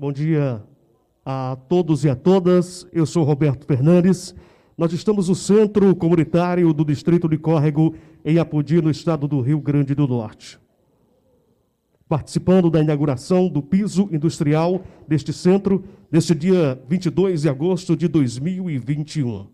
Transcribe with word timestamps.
Bom 0.00 0.12
dia 0.12 0.62
a 1.26 1.58
todos 1.68 2.04
e 2.04 2.08
a 2.08 2.14
todas. 2.14 2.86
Eu 2.92 3.04
sou 3.04 3.24
Roberto 3.24 3.66
Fernandes. 3.66 4.32
Nós 4.76 4.92
estamos 4.92 5.28
no 5.28 5.34
Centro 5.34 5.92
Comunitário 5.96 6.72
do 6.72 6.84
Distrito 6.84 7.28
de 7.28 7.36
Córrego, 7.36 7.96
em 8.24 8.38
Apodi, 8.38 8.80
no 8.80 8.92
estado 8.92 9.26
do 9.26 9.40
Rio 9.40 9.60
Grande 9.60 9.96
do 9.96 10.06
Norte. 10.06 10.56
Participando 12.08 12.70
da 12.70 12.80
inauguração 12.80 13.48
do 13.48 13.60
piso 13.60 14.08
industrial 14.12 14.84
deste 15.08 15.32
centro, 15.32 15.82
neste 16.12 16.32
dia 16.32 16.80
22 16.88 17.42
de 17.42 17.48
agosto 17.48 17.96
de 17.96 18.06
2021. 18.06 19.48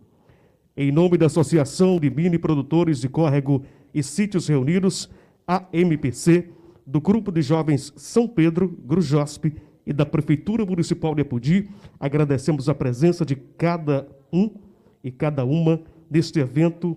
Em 0.76 0.92
nome 0.92 1.16
da 1.16 1.24
Associação 1.24 1.98
de 1.98 2.10
Mini 2.10 2.38
Produtores 2.38 3.00
de 3.00 3.08
Córrego 3.08 3.62
e 3.94 4.02
Sítios 4.02 4.46
Reunidos, 4.46 5.08
AMPC, 5.48 6.50
do 6.86 7.00
Grupo 7.00 7.32
de 7.32 7.40
Jovens 7.40 7.94
São 7.96 8.28
Pedro, 8.28 8.68
Grujospe, 8.84 9.54
e 9.86 9.92
da 9.92 10.06
Prefeitura 10.06 10.64
Municipal 10.64 11.14
de 11.14 11.22
Apodi, 11.22 11.68
agradecemos 11.98 12.68
a 12.68 12.74
presença 12.74 13.24
de 13.24 13.36
cada 13.36 14.08
um 14.32 14.50
e 15.02 15.10
cada 15.10 15.44
uma 15.44 15.82
neste 16.10 16.40
evento 16.40 16.96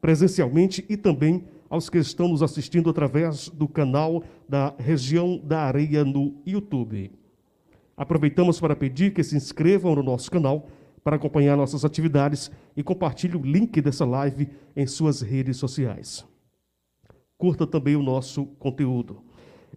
presencialmente 0.00 0.84
e 0.88 0.96
também 0.96 1.44
aos 1.70 1.88
que 1.88 1.98
estão 1.98 2.28
nos 2.28 2.42
assistindo 2.42 2.90
através 2.90 3.48
do 3.48 3.66
canal 3.66 4.22
da 4.48 4.74
Região 4.78 5.40
da 5.42 5.60
Areia 5.60 6.04
no 6.04 6.34
YouTube. 6.46 7.10
Aproveitamos 7.96 8.60
para 8.60 8.76
pedir 8.76 9.12
que 9.12 9.22
se 9.22 9.36
inscrevam 9.36 9.94
no 9.94 10.02
nosso 10.02 10.30
canal 10.30 10.68
para 11.02 11.16
acompanhar 11.16 11.56
nossas 11.56 11.84
atividades 11.84 12.50
e 12.76 12.82
compartilhe 12.82 13.36
o 13.36 13.42
link 13.42 13.80
dessa 13.80 14.04
live 14.04 14.48
em 14.74 14.86
suas 14.86 15.20
redes 15.20 15.56
sociais. 15.58 16.26
Curta 17.36 17.66
também 17.66 17.94
o 17.94 18.02
nosso 18.02 18.46
conteúdo. 18.58 19.22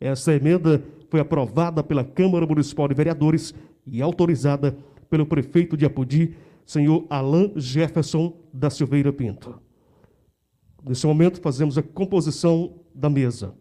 Essa 0.00 0.34
emenda 0.34 0.82
foi 1.10 1.20
aprovada 1.20 1.82
pela 1.82 2.04
Câmara 2.04 2.46
Municipal 2.46 2.88
de 2.88 2.94
Vereadores 2.94 3.54
e 3.86 4.00
autorizada 4.00 4.74
pelo 5.10 5.26
prefeito 5.26 5.76
de 5.76 5.84
Apodi, 5.84 6.34
senhor 6.64 7.04
Alain 7.10 7.52
Jefferson 7.56 8.34
da 8.52 8.70
Silveira 8.70 9.12
Pinto. 9.12 9.65
Nesse 10.86 11.04
momento, 11.04 11.40
fazemos 11.40 11.76
a 11.76 11.82
composição 11.82 12.74
da 12.94 13.10
mesa. 13.10 13.52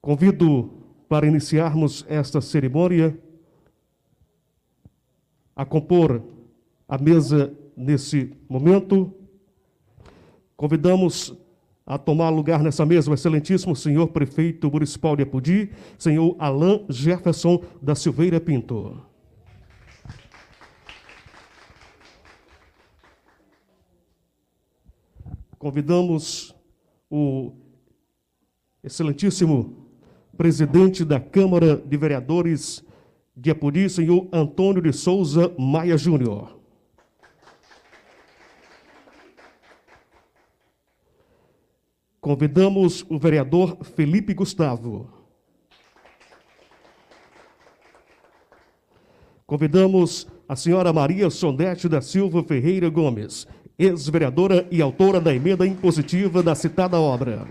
Convido 0.00 0.70
para 1.08 1.26
iniciarmos 1.26 2.04
esta 2.06 2.40
cerimônia 2.42 3.18
a 5.56 5.64
compor 5.64 6.22
a 6.86 6.98
mesa 6.98 7.56
nesse 7.74 8.34
momento. 8.46 9.10
Convidamos 10.54 11.34
a 11.86 11.96
tomar 11.96 12.28
lugar 12.28 12.62
nessa 12.62 12.84
mesa 12.84 13.10
o 13.10 13.14
excelentíssimo 13.14 13.74
senhor 13.74 14.08
prefeito 14.08 14.70
municipal 14.70 15.16
de 15.16 15.22
Apodi, 15.22 15.70
senhor 15.98 16.36
Alain 16.38 16.84
Jefferson 16.90 17.62
da 17.80 17.94
Silveira 17.94 18.38
Pinto. 18.38 19.11
Convidamos 25.62 26.52
o 27.08 27.52
excelentíssimo 28.82 29.86
presidente 30.36 31.04
da 31.04 31.20
Câmara 31.20 31.76
de 31.76 31.96
Vereadores 31.96 32.84
de 33.36 33.48
Apodi, 33.48 33.88
senhor 33.88 34.28
Antônio 34.32 34.82
de 34.82 34.92
Souza 34.92 35.54
Maia 35.56 35.96
Júnior. 35.96 36.58
Convidamos 42.20 43.06
o 43.08 43.16
vereador 43.16 43.84
Felipe 43.84 44.34
Gustavo. 44.34 45.08
Convidamos 49.46 50.26
a 50.48 50.56
senhora 50.56 50.92
Maria 50.92 51.30
Sonete 51.30 51.88
da 51.88 52.00
Silva 52.00 52.42
Ferreira 52.42 52.90
Gomes, 52.90 53.46
ex-vereadora 53.82 54.66
e 54.70 54.80
autora 54.80 55.20
da 55.20 55.34
emenda 55.34 55.66
impositiva 55.66 56.42
da 56.42 56.54
citada 56.54 57.00
obra. 57.00 57.46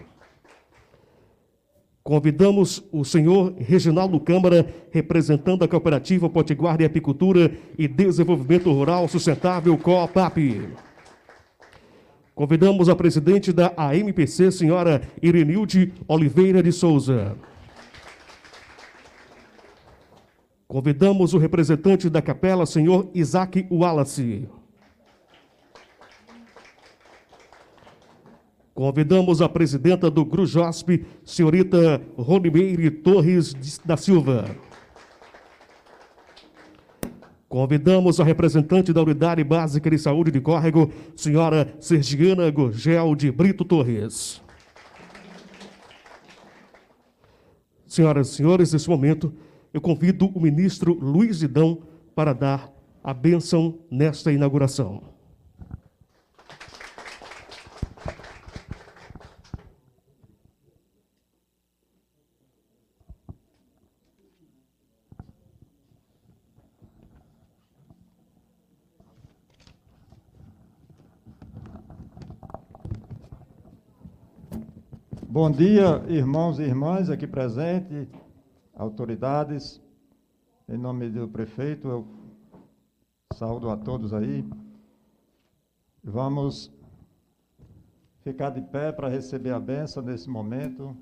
Convidamos 2.01 2.83
o 2.91 3.03
senhor 3.03 3.53
Reginaldo 3.57 4.19
Câmara, 4.19 4.73
representando 4.91 5.63
a 5.63 5.67
Cooperativa 5.67 6.29
Potiguar 6.29 6.77
de 6.77 6.85
Apicultura 6.85 7.51
e 7.77 7.87
Desenvolvimento 7.87 8.71
Rural 8.71 9.07
Sustentável 9.07 9.77
COPAP. 9.77 10.69
Convidamos 12.33 12.89
a 12.89 12.95
presidente 12.95 13.51
da 13.53 13.71
AMPC, 13.77 14.51
senhora 14.51 15.01
Irenilde 15.21 15.93
Oliveira 16.07 16.63
de 16.63 16.71
Souza. 16.71 17.37
Convidamos 20.67 21.33
o 21.33 21.37
representante 21.37 22.09
da 22.09 22.21
capela, 22.21 22.65
senhor 22.65 23.09
Isaac 23.13 23.67
Wallace. 23.69 24.47
Convidamos 28.73 29.41
a 29.41 29.49
presidenta 29.49 30.09
do 30.09 30.23
Grujosp, 30.23 31.05
senhorita 31.25 32.01
Ronimeire 32.15 32.89
Torres 32.89 33.53
da 33.83 33.97
Silva. 33.97 34.55
Convidamos 37.49 38.21
a 38.21 38.23
representante 38.23 38.93
da 38.93 39.01
Unidade 39.01 39.43
Básica 39.43 39.89
de 39.89 39.97
Saúde 39.97 40.31
de 40.31 40.39
Córrego, 40.39 40.89
senhora 41.17 41.75
Sergiana 41.81 42.49
Gorgel 42.49 43.13
de 43.13 43.29
Brito 43.29 43.65
Torres. 43.65 44.41
Senhoras 47.85 48.29
e 48.29 48.35
senhores, 48.35 48.71
nesse 48.71 48.89
momento, 48.89 49.33
eu 49.73 49.81
convido 49.81 50.27
o 50.27 50.39
ministro 50.39 50.93
Luiz 50.93 51.43
Idão 51.43 51.79
para 52.15 52.31
dar 52.31 52.71
a 53.03 53.13
bênção 53.13 53.79
nesta 53.91 54.31
inauguração. 54.31 55.10
Bom 75.33 75.49
dia, 75.49 76.03
irmãos 76.09 76.59
e 76.59 76.63
irmãs 76.63 77.09
aqui 77.09 77.25
presentes, 77.25 78.05
autoridades. 78.75 79.81
Em 80.67 80.77
nome 80.77 81.09
do 81.09 81.25
prefeito, 81.25 81.87
eu 81.87 82.05
saúdo 83.33 83.69
a 83.69 83.77
todos 83.77 84.13
aí. 84.13 84.45
Vamos 86.03 86.69
ficar 88.25 88.49
de 88.49 88.59
pé 88.59 88.91
para 88.91 89.07
receber 89.07 89.51
a 89.51 89.59
benção 89.59 90.03
nesse 90.03 90.29
momento 90.29 90.93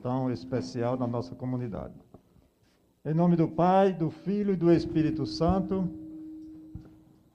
tão 0.00 0.30
especial 0.30 0.96
na 0.96 1.08
nossa 1.08 1.34
comunidade. 1.34 1.94
Em 3.04 3.12
nome 3.12 3.34
do 3.34 3.48
Pai, 3.48 3.92
do 3.92 4.08
Filho 4.08 4.52
e 4.52 4.56
do 4.56 4.70
Espírito 4.70 5.26
Santo. 5.26 5.90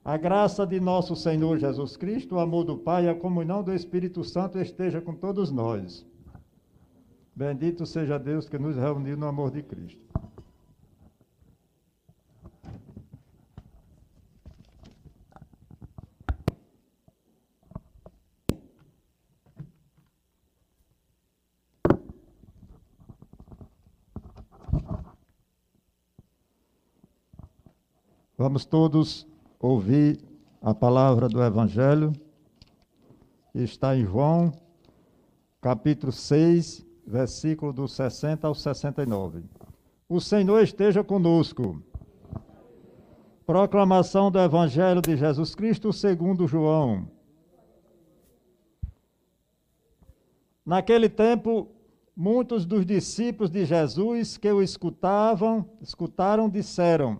A 0.04 0.18
graça 0.18 0.66
de 0.66 0.80
nosso 0.80 1.16
Senhor 1.16 1.60
Jesus 1.60 1.96
Cristo, 1.96 2.36
o 2.36 2.40
amor 2.40 2.64
do 2.64 2.76
Pai 2.76 3.06
e 3.06 3.10
a 3.10 3.16
comunhão 3.16 3.62
do 3.62 3.72
Espírito 3.72 4.24
Santo 4.24 4.58
esteja 4.58 5.00
com 5.00 5.14
todos 5.14 5.52
nós. 5.52 6.04
Bendito 7.36 7.86
seja 7.86 8.18
Deus 8.18 8.50
que 8.50 8.58
nos 8.58 8.76
reuniu 8.76 9.16
no 9.16 9.28
amor 9.28 9.52
de 9.52 9.62
Cristo. 9.62 10.02
Vamos 28.36 28.66
todos 28.66 29.31
ouvir 29.62 30.20
a 30.62 30.74
palavra 30.74 31.30
do 31.30 31.42
Evangelho, 31.42 32.12
está 33.54 33.96
em 33.96 34.06
João, 34.06 34.52
capítulo 35.62 36.12
6, 36.12 36.86
versículo 37.06 37.72
do 37.72 37.88
60 37.88 38.48
ao 38.48 38.56
69. 38.56 39.44
O 40.10 40.20
Senhor 40.20 40.62
esteja 40.62 41.04
conosco. 41.04 41.82
Proclamação 43.46 44.32
do 44.32 44.40
Evangelho 44.40 45.02
de 45.02 45.16
Jesus 45.16 45.54
Cristo 45.54 45.94
segundo 45.94 46.48
João. 46.48 47.08
Naquele 50.66 51.10
tempo, 51.10 51.68
muitos 52.16 52.66
dos 52.66 52.86
discípulos 52.86 53.50
de 53.50 53.66
Jesus 53.66 54.38
que 54.38 54.52
o 54.52 54.62
escutavam, 54.62 55.70
escutaram, 55.82 56.50
disseram: 56.50 57.20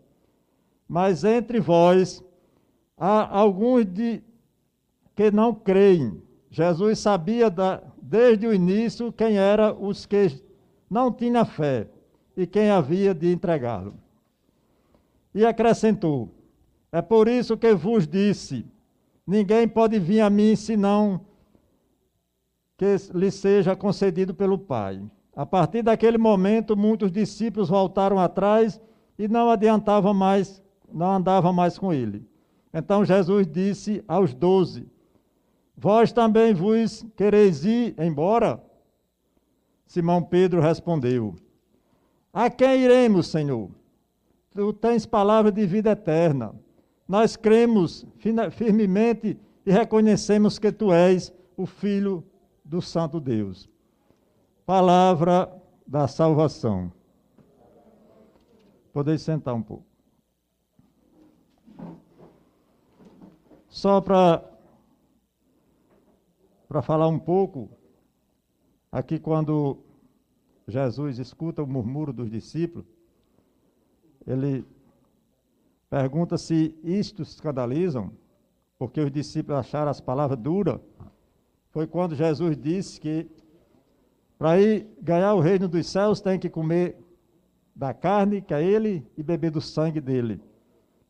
Mas 0.91 1.23
entre 1.23 1.61
vós 1.61 2.21
há 2.97 3.37
alguns 3.37 3.85
de 3.85 4.21
que 5.15 5.31
não 5.31 5.55
creem. 5.55 6.21
Jesus 6.49 6.99
sabia 6.99 7.49
da, 7.49 7.81
desde 8.01 8.45
o 8.45 8.53
início 8.53 9.09
quem 9.09 9.37
eram 9.37 9.81
os 9.81 10.05
que 10.05 10.43
não 10.89 11.09
tinham 11.09 11.45
fé 11.45 11.87
e 12.35 12.45
quem 12.45 12.69
havia 12.69 13.13
de 13.13 13.31
entregá-lo. 13.31 13.93
E 15.33 15.45
acrescentou: 15.45 16.29
É 16.91 17.01
por 17.01 17.29
isso 17.29 17.55
que 17.55 17.73
vos 17.73 18.05
disse: 18.05 18.65
ninguém 19.25 19.69
pode 19.69 19.97
vir 19.97 20.19
a 20.19 20.29
mim 20.29 20.57
senão 20.57 21.21
que 22.77 22.97
lhe 23.13 23.31
seja 23.31 23.77
concedido 23.77 24.33
pelo 24.33 24.59
Pai. 24.59 25.01
A 25.33 25.45
partir 25.45 25.83
daquele 25.83 26.17
momento, 26.17 26.75
muitos 26.75 27.09
discípulos 27.13 27.69
voltaram 27.69 28.19
atrás 28.19 28.81
e 29.17 29.29
não 29.29 29.49
adiantavam 29.49 30.13
mais, 30.13 30.61
não 30.93 31.15
andavam 31.15 31.53
mais 31.53 31.77
com 31.77 31.93
ele. 31.93 32.25
Então 32.73 33.03
Jesus 33.03 33.47
disse 33.47 34.03
aos 34.07 34.33
doze: 34.33 34.87
Vós 35.75 36.11
também 36.11 36.53
vos 36.53 37.05
quereis 37.15 37.65
ir 37.65 37.95
embora? 37.99 38.61
Simão 39.85 40.23
Pedro 40.23 40.61
respondeu: 40.61 41.35
A 42.31 42.49
quem 42.49 42.81
iremos, 42.81 43.27
Senhor? 43.27 43.69
Tu 44.53 44.73
tens 44.73 45.05
palavra 45.05 45.51
de 45.51 45.65
vida 45.65 45.91
eterna. 45.91 46.53
Nós 47.07 47.35
cremos 47.35 48.05
firmemente 48.51 49.37
e 49.65 49.71
reconhecemos 49.71 50.57
que 50.57 50.71
tu 50.71 50.93
és 50.93 51.33
o 51.57 51.65
Filho 51.65 52.23
do 52.63 52.81
Santo 52.81 53.19
Deus. 53.19 53.69
Palavra 54.65 55.51
da 55.85 56.07
salvação. 56.07 56.91
Podeis 58.93 59.21
sentar 59.21 59.53
um 59.53 59.61
pouco. 59.61 59.90
Só 63.71 64.01
para 64.01 64.43
falar 66.83 67.07
um 67.07 67.17
pouco, 67.17 67.69
aqui 68.91 69.17
quando 69.17 69.77
Jesus 70.67 71.17
escuta 71.19 71.63
o 71.63 71.67
murmúrio 71.67 72.13
dos 72.13 72.29
discípulos, 72.29 72.85
ele 74.27 74.65
pergunta 75.89 76.37
se 76.37 76.77
isto 76.83 77.21
escandalizam, 77.21 78.11
porque 78.77 78.99
os 78.99 79.09
discípulos 79.09 79.61
acharam 79.61 79.89
as 79.89 80.01
palavras 80.01 80.37
duras. 80.37 80.81
Foi 81.69 81.87
quando 81.87 82.13
Jesus 82.13 82.57
disse 82.57 82.99
que 82.99 83.31
para 84.37 84.59
ir 84.59 84.85
ganhar 85.01 85.33
o 85.33 85.39
reino 85.39 85.69
dos 85.69 85.87
céus 85.87 86.19
tem 86.19 86.37
que 86.37 86.49
comer 86.49 86.97
da 87.73 87.93
carne, 87.93 88.41
que 88.41 88.53
é 88.53 88.61
ele, 88.61 89.09
e 89.15 89.23
beber 89.23 89.49
do 89.49 89.61
sangue 89.61 90.01
dele. 90.01 90.41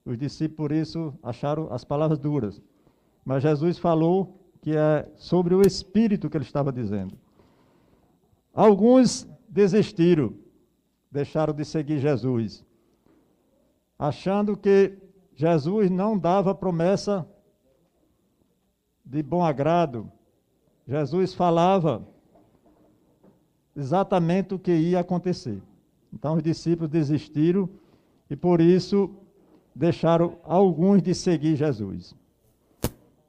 Os 0.05 0.17
discípulos, 0.17 0.57
por 0.57 0.71
isso, 0.71 1.13
acharam 1.21 1.71
as 1.71 1.83
palavras 1.83 2.17
duras. 2.17 2.61
Mas 3.23 3.43
Jesus 3.43 3.77
falou 3.77 4.39
que 4.61 4.75
é 4.75 5.09
sobre 5.15 5.53
o 5.53 5.61
espírito 5.61 6.29
que 6.29 6.37
ele 6.37 6.43
estava 6.43 6.71
dizendo. 6.71 7.17
Alguns 8.53 9.27
desistiram, 9.47 10.33
deixaram 11.11 11.53
de 11.53 11.65
seguir 11.65 11.99
Jesus, 11.99 12.63
achando 13.97 14.57
que 14.57 14.97
Jesus 15.35 15.89
não 15.89 16.17
dava 16.17 16.53
promessa 16.53 17.27
de 19.05 19.21
bom 19.23 19.43
agrado. 19.43 20.11
Jesus 20.87 21.33
falava 21.33 22.05
exatamente 23.75 24.53
o 24.53 24.59
que 24.59 24.71
ia 24.71 24.99
acontecer. 24.99 25.61
Então 26.13 26.35
os 26.35 26.43
discípulos 26.43 26.89
desistiram 26.89 27.69
e 28.29 28.35
por 28.35 28.61
isso 28.61 29.09
deixaram 29.75 30.37
alguns 30.43 31.01
de 31.01 31.13
seguir 31.13 31.55
Jesus. 31.55 32.15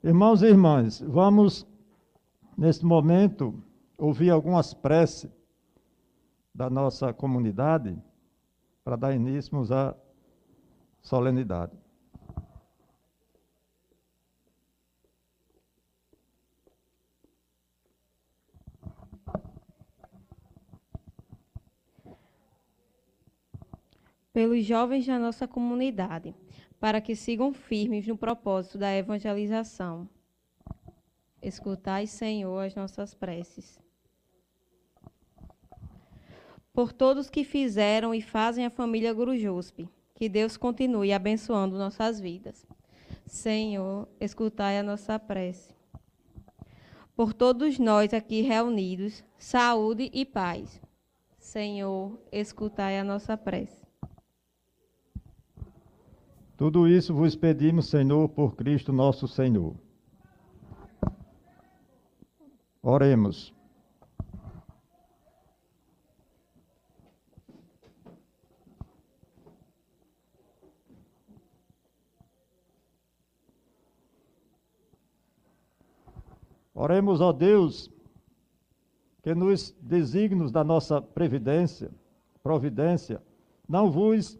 Irmãos 0.03 0.43
e 0.43 0.47
irmãs, 0.47 1.01
vamos, 1.01 1.67
neste 2.57 2.85
momento, 2.85 3.55
ouvir 3.97 4.31
algumas 4.31 4.75
preces 4.75 5.31
da 6.55 6.69
nossa 6.69 7.13
comunidade 7.13 7.97
para 8.85 8.97
dar 8.97 9.15
início 9.15 9.57
à 9.73 9.95
solenidade. 11.01 11.82
Pelos 24.33 24.65
jovens 24.65 25.07
da 25.07 25.19
nossa 25.19 25.47
comunidade 25.47 26.35
para 26.83 27.01
que 27.01 27.15
sigam 27.15 27.53
firmes 27.53 28.07
no 28.09 28.17
propósito 28.17 28.77
da 28.77 28.93
evangelização. 28.93 30.09
Escutai, 31.41 32.09
Senhor, 32.09 32.59
as 32.59 32.75
nossas 32.75 33.15
preces. 33.15 33.81
Por 36.73 36.93
todos 36.93 37.31
que 37.31 37.45
fizeram 37.45 38.13
e 38.13 38.21
fazem 38.21 38.67
a 38.67 38.71
família 38.71 39.13
Gurujuspe, 39.13 39.89
que 40.15 40.29
Deus 40.29 40.57
continue 40.57 41.13
abençoando 41.13 41.79
nossas 41.79 42.19
vidas. 42.19 42.67
Senhor, 43.27 44.09
escutai 44.21 44.79
a 44.79 44.83
nossa 44.83 45.19
prece. 45.19 45.75
Por 47.15 47.33
todos 47.33 47.79
nós 47.79 48.13
aqui 48.13 48.41
reunidos, 48.41 49.23
saúde 49.39 50.11
e 50.13 50.25
paz. 50.25 50.81
Senhor, 51.39 52.19
escutai 52.33 52.99
a 52.99 53.05
nossa 53.05 53.37
prece. 53.37 53.82
Tudo 56.63 56.87
isso 56.87 57.13
vos 57.13 57.35
pedimos, 57.35 57.87
Senhor, 57.87 58.29
por 58.29 58.55
Cristo 58.55 58.93
nosso 58.93 59.27
Senhor. 59.27 59.75
Oremos. 62.81 63.53
Oremos, 76.73 77.21
ó 77.21 77.33
Deus, 77.33 77.91
que 79.21 79.35
nos 79.35 79.73
desígnios 79.81 80.53
da 80.53 80.63
nossa 80.63 81.03
previdência, 81.03 81.91
providência, 82.41 83.21
não 83.69 83.91
vos 83.91 84.39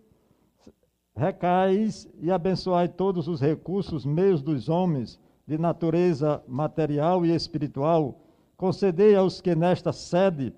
recais 1.15 2.09
e 2.21 2.31
abençoai 2.31 2.89
todos 2.89 3.29
os 3.29 3.41
recursos, 3.41 4.05
meios 4.05 4.43
dos 4.43 4.69
homens, 4.69 5.19
de 5.47 5.59
natureza 5.59 6.43
material 6.47 7.27
e 7.27 7.35
espiritual, 7.35 8.21
concedei 8.57 9.15
aos 9.15 9.41
que 9.41 9.55
nesta 9.55 9.93
sede 9.93 10.55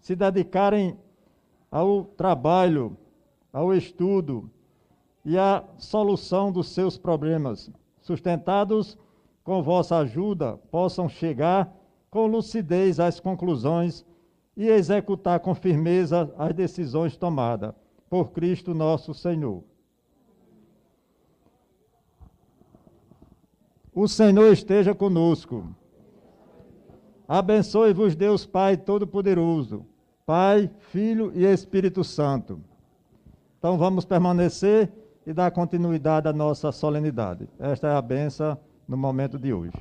se 0.00 0.14
dedicarem 0.14 0.98
ao 1.70 2.04
trabalho, 2.04 2.96
ao 3.52 3.72
estudo 3.72 4.50
e 5.24 5.38
à 5.38 5.64
solução 5.78 6.52
dos 6.52 6.68
seus 6.68 6.98
problemas, 6.98 7.70
sustentados 8.00 8.98
com 9.42 9.62
vossa 9.62 9.96
ajuda, 9.98 10.58
possam 10.70 11.08
chegar 11.08 11.72
com 12.10 12.26
lucidez 12.26 13.00
às 13.00 13.18
conclusões 13.18 14.04
e 14.56 14.68
executar 14.68 15.40
com 15.40 15.54
firmeza 15.54 16.32
as 16.38 16.54
decisões 16.54 17.16
tomadas 17.16 17.74
por 18.08 18.30
Cristo 18.30 18.74
nosso 18.74 19.12
Senhor. 19.14 19.64
O 23.94 24.08
Senhor 24.08 24.52
esteja 24.52 24.92
conosco. 24.92 25.68
Abençoe-vos, 27.28 28.16
Deus 28.16 28.44
Pai 28.44 28.76
Todo-Poderoso, 28.76 29.86
Pai, 30.26 30.68
Filho 30.90 31.30
e 31.32 31.44
Espírito 31.44 32.02
Santo. 32.02 32.60
Então 33.56 33.78
vamos 33.78 34.04
permanecer 34.04 34.92
e 35.24 35.32
dar 35.32 35.52
continuidade 35.52 36.26
à 36.26 36.32
nossa 36.32 36.72
solenidade. 36.72 37.48
Esta 37.58 37.86
é 37.86 37.94
a 37.94 38.02
benção 38.02 38.58
no 38.86 38.96
momento 38.96 39.38
de 39.38 39.52
hoje. 39.52 39.72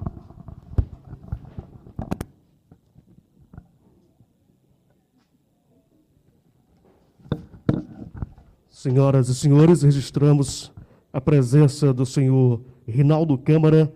Senhoras 8.69 9.27
e 9.27 9.35
senhores, 9.35 9.81
registramos 9.81 10.71
a 11.11 11.19
presença 11.19 11.91
do 11.93 12.05
senhor 12.05 12.61
Rinaldo 12.87 13.37
Câmara 13.37 13.91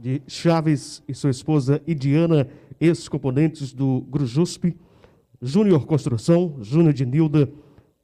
de 0.00 0.22
Chaves 0.26 1.02
e 1.06 1.14
sua 1.14 1.30
esposa 1.30 1.82
Idiana, 1.86 2.48
ex-componentes 2.80 3.72
do 3.72 4.00
Grujusp, 4.08 4.74
Júnior 5.42 5.84
Construção, 5.84 6.56
Júnior 6.62 6.94
de 6.94 7.04
Nilda, 7.04 7.50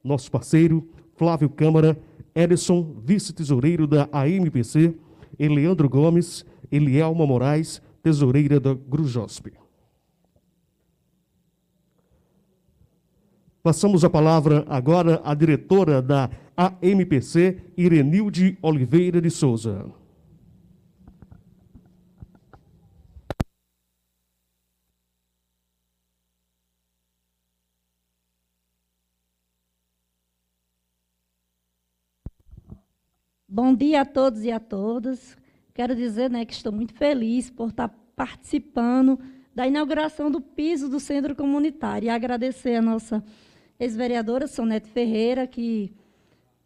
nosso 0.03 0.29
parceiro, 0.29 0.87
Flávio 1.15 1.49
Câmara, 1.49 1.97
Edson, 2.35 2.95
vice-tesoureiro 3.03 3.87
da 3.87 4.07
AMPC, 4.11 4.93
Eleandro 5.39 5.89
Gomes, 5.89 6.45
Elielma 6.71 7.25
Moraes, 7.25 7.81
tesoureira 8.03 8.59
da 8.59 8.75
Grujosp. 8.75 9.47
Passamos 13.63 14.03
a 14.03 14.09
palavra 14.09 14.63
agora 14.69 15.19
à 15.25 15.33
diretora 15.33 15.99
da 15.99 16.29
AMPC, 16.55 17.57
Irenilde 17.75 18.55
Oliveira 18.61 19.19
de 19.19 19.31
Souza. 19.31 19.91
Bom 33.59 33.73
dia 33.73 34.01
a 34.01 34.05
todos 34.05 34.43
e 34.43 34.51
a 34.51 34.59
todas. 34.59 35.35
Quero 35.73 35.95
dizer 35.95 36.29
né, 36.29 36.45
que 36.45 36.53
estou 36.53 36.71
muito 36.71 36.93
feliz 36.93 37.49
por 37.49 37.69
estar 37.69 37.89
participando 38.15 39.19
da 39.51 39.65
inauguração 39.65 40.29
do 40.29 40.39
piso 40.39 40.87
do 40.87 40.99
centro 40.99 41.35
comunitário 41.35 42.05
e 42.05 42.09
agradecer 42.11 42.75
a 42.75 42.83
nossa 42.83 43.23
ex-vereadora 43.79 44.45
Sonete 44.45 44.87
Ferreira, 44.91 45.47
que 45.47 45.91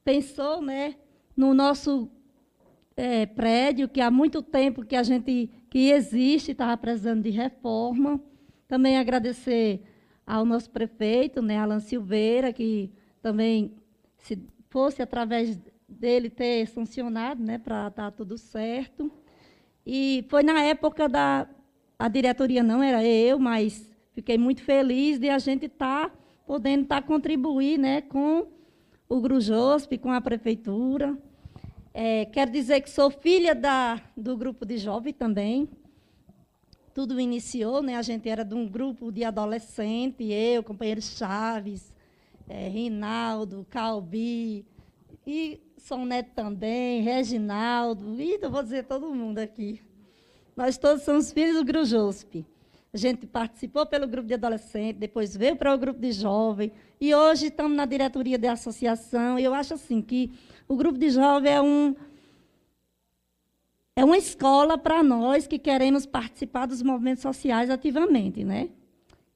pensou 0.03 0.61
né, 0.61 0.95
no 1.33 1.53
nosso 1.53 2.11
é, 2.97 3.25
prédio, 3.25 3.87
que 3.87 4.01
há 4.01 4.11
muito 4.11 4.41
tempo 4.41 4.85
que 4.85 4.97
a 4.97 5.03
gente 5.03 5.49
que 5.69 5.91
existe, 5.91 6.51
estava 6.51 6.75
precisando 6.75 7.23
de 7.23 7.29
reforma. 7.29 8.19
Também 8.67 8.97
agradecer 8.97 9.81
ao 10.27 10.43
nosso 10.43 10.69
prefeito, 10.69 11.41
né, 11.41 11.57
Alan 11.57 11.79
Silveira, 11.79 12.51
que 12.51 12.91
também, 13.21 13.75
se 14.17 14.37
fosse 14.69 15.01
através 15.01 15.57
dele 15.91 16.29
ter 16.29 16.67
sancionado, 16.67 17.43
né, 17.43 17.57
para 17.57 17.87
estar 17.87 18.11
tudo 18.11 18.37
certo. 18.37 19.11
E 19.85 20.25
foi 20.29 20.43
na 20.43 20.61
época 20.61 21.09
da 21.09 21.47
a 21.97 22.07
diretoria 22.07 22.63
não 22.63 22.81
era 22.81 23.05
eu, 23.05 23.37
mas 23.37 23.87
fiquei 24.13 24.37
muito 24.37 24.63
feliz 24.63 25.19
de 25.19 25.29
a 25.29 25.37
gente 25.37 25.67
estar 25.67 26.09
tá 26.09 26.15
podendo 26.47 26.83
estar 26.83 27.01
tá 27.01 27.07
contribuir, 27.07 27.77
né, 27.77 28.01
com 28.01 28.47
o 29.07 29.21
Grujosp, 29.21 29.97
com 29.99 30.11
a 30.11 30.19
prefeitura. 30.19 31.17
É, 31.93 32.25
quero 32.25 32.49
dizer 32.49 32.81
que 32.81 32.89
sou 32.89 33.11
filha 33.11 33.53
da, 33.53 34.01
do 34.15 34.37
grupo 34.37 34.65
de 34.65 34.77
jovens 34.77 35.13
também. 35.13 35.69
Tudo 36.93 37.19
iniciou, 37.19 37.83
né? 37.83 37.95
A 37.95 38.01
gente 38.01 38.27
era 38.27 38.43
de 38.43 38.55
um 38.55 38.67
grupo 38.67 39.11
de 39.11 39.23
adolescente, 39.23 40.23
eu, 40.23 40.63
companheiro 40.63 41.01
Chaves, 41.01 41.93
é, 42.47 42.67
Rinaldo, 42.67 43.65
Calbi, 43.69 44.65
e 45.25 45.59
São 45.77 46.05
Neto 46.05 46.31
também, 46.33 47.01
Reginaldo, 47.01 48.19
e 48.19 48.39
eu 48.41 48.49
vou 48.49 48.63
dizer 48.63 48.85
todo 48.85 49.13
mundo 49.13 49.39
aqui. 49.39 49.81
Nós 50.55 50.77
todos 50.77 51.03
somos 51.03 51.31
filhos 51.31 51.55
do 51.55 51.63
Grujosp. 51.63 52.45
A 52.93 52.97
gente 52.97 53.25
participou 53.25 53.85
pelo 53.85 54.05
grupo 54.05 54.27
de 54.27 54.33
adolescente, 54.33 54.97
depois 54.97 55.35
veio 55.35 55.55
para 55.55 55.73
o 55.73 55.77
grupo 55.77 55.99
de 55.99 56.11
jovem, 56.11 56.71
e 56.99 57.15
hoje 57.15 57.47
estamos 57.47 57.75
na 57.75 57.85
diretoria 57.85 58.37
da 58.37 58.51
associação. 58.51 59.39
E 59.39 59.43
eu 59.43 59.53
acho 59.53 59.75
assim 59.75 60.01
que 60.01 60.31
o 60.67 60.75
grupo 60.75 60.97
de 60.97 61.09
jovem 61.09 61.51
é 61.51 61.61
um 61.61 61.95
é 63.95 64.05
uma 64.05 64.17
escola 64.17 64.77
para 64.77 65.03
nós 65.03 65.45
que 65.47 65.59
queremos 65.59 66.05
participar 66.05 66.65
dos 66.65 66.81
movimentos 66.81 67.21
sociais 67.21 67.69
ativamente, 67.69 68.43
né? 68.43 68.69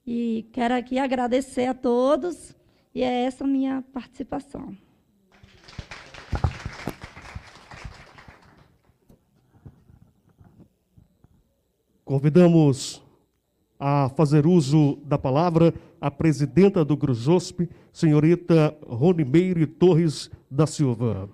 E 0.07 0.47
quero 0.51 0.73
aqui 0.73 0.97
agradecer 0.97 1.65
a 1.65 1.73
todos, 1.73 2.55
e 2.93 3.01
é 3.03 3.23
essa 3.23 3.45
minha 3.45 3.83
participação. 3.93 4.75
Convidamos 12.05 13.01
a 13.79 14.09
fazer 14.09 14.45
uso 14.45 14.99
da 15.03 15.17
palavra 15.17 15.73
a 15.99 16.11
presidenta 16.11 16.85
do 16.85 16.95
Grujosp, 16.95 17.67
senhorita 17.91 18.77
Ronimeire 18.87 19.65
Torres 19.65 20.29
da 20.49 20.67
Silva. 20.67 21.27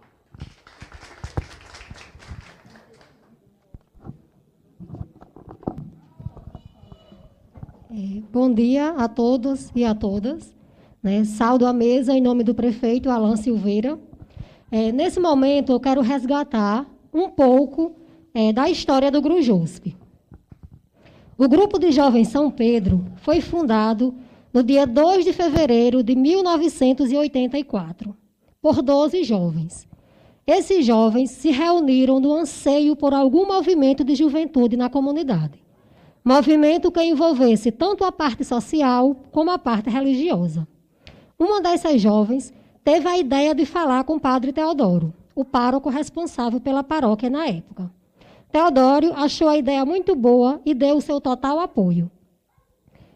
É, 7.91 8.21
bom 8.31 8.53
dia 8.53 8.91
a 8.91 9.09
todos 9.09 9.69
e 9.75 9.83
a 9.83 9.93
todas. 9.93 10.55
Né? 11.03 11.25
Saldo 11.25 11.65
a 11.65 11.73
mesa 11.73 12.13
em 12.13 12.21
nome 12.21 12.45
do 12.45 12.55
prefeito 12.55 13.09
Alan 13.09 13.35
Silveira. 13.35 13.99
É, 14.71 14.89
nesse 14.93 15.19
momento, 15.19 15.73
eu 15.73 15.81
quero 15.81 15.99
resgatar 15.99 16.89
um 17.13 17.29
pouco 17.29 17.93
é, 18.33 18.53
da 18.53 18.69
história 18.69 19.11
do 19.11 19.21
Grujosp. 19.21 19.93
O 21.43 21.49
Grupo 21.49 21.79
de 21.79 21.91
Jovens 21.91 22.27
São 22.27 22.51
Pedro 22.51 23.03
foi 23.15 23.41
fundado 23.41 24.13
no 24.53 24.61
dia 24.61 24.85
2 24.85 25.25
de 25.25 25.33
fevereiro 25.33 26.03
de 26.03 26.15
1984, 26.15 28.15
por 28.61 28.83
12 28.83 29.23
jovens. 29.23 29.87
Esses 30.45 30.85
jovens 30.85 31.31
se 31.31 31.49
reuniram 31.49 32.19
no 32.19 32.31
anseio 32.31 32.95
por 32.95 33.11
algum 33.11 33.47
movimento 33.47 34.03
de 34.03 34.13
juventude 34.13 34.77
na 34.77 34.87
comunidade. 34.87 35.63
Movimento 36.23 36.91
que 36.91 37.01
envolvesse 37.01 37.71
tanto 37.71 38.03
a 38.03 38.11
parte 38.11 38.43
social 38.43 39.15
como 39.31 39.49
a 39.49 39.57
parte 39.57 39.89
religiosa. 39.89 40.67
Uma 41.39 41.59
dessas 41.59 41.99
jovens 41.99 42.53
teve 42.83 43.07
a 43.07 43.17
ideia 43.17 43.55
de 43.55 43.65
falar 43.65 44.03
com 44.03 44.17
o 44.17 44.19
padre 44.19 44.53
Teodoro, 44.53 45.11
o 45.33 45.43
pároco 45.43 45.89
responsável 45.89 46.61
pela 46.61 46.83
paróquia 46.83 47.31
na 47.31 47.47
época. 47.47 47.91
Teodório 48.51 49.13
achou 49.13 49.47
a 49.47 49.57
ideia 49.57 49.85
muito 49.85 50.15
boa 50.15 50.61
e 50.65 50.73
deu 50.73 50.97
o 50.97 51.01
seu 51.01 51.21
total 51.21 51.59
apoio, 51.59 52.11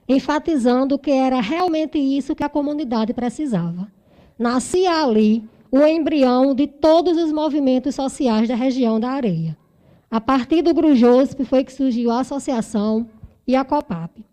enfatizando 0.07 0.97
que 0.97 1.11
era 1.11 1.41
realmente 1.41 1.97
isso 1.97 2.33
que 2.33 2.43
a 2.43 2.49
comunidade 2.49 3.13
precisava. 3.13 3.91
Nascia 4.39 5.03
ali 5.03 5.43
o 5.69 5.79
embrião 5.85 6.55
de 6.55 6.67
todos 6.67 7.17
os 7.17 7.33
movimentos 7.33 7.95
sociais 7.95 8.47
da 8.47 8.55
região 8.55 8.97
da 8.97 9.09
areia. 9.09 9.57
A 10.09 10.21
partir 10.21 10.61
do 10.61 10.73
Grujosp 10.73 11.43
foi 11.43 11.65
que 11.65 11.73
surgiu 11.73 12.11
a 12.11 12.21
associação 12.21 13.09
e 13.45 13.57
a 13.57 13.65
COPAP. 13.65 14.23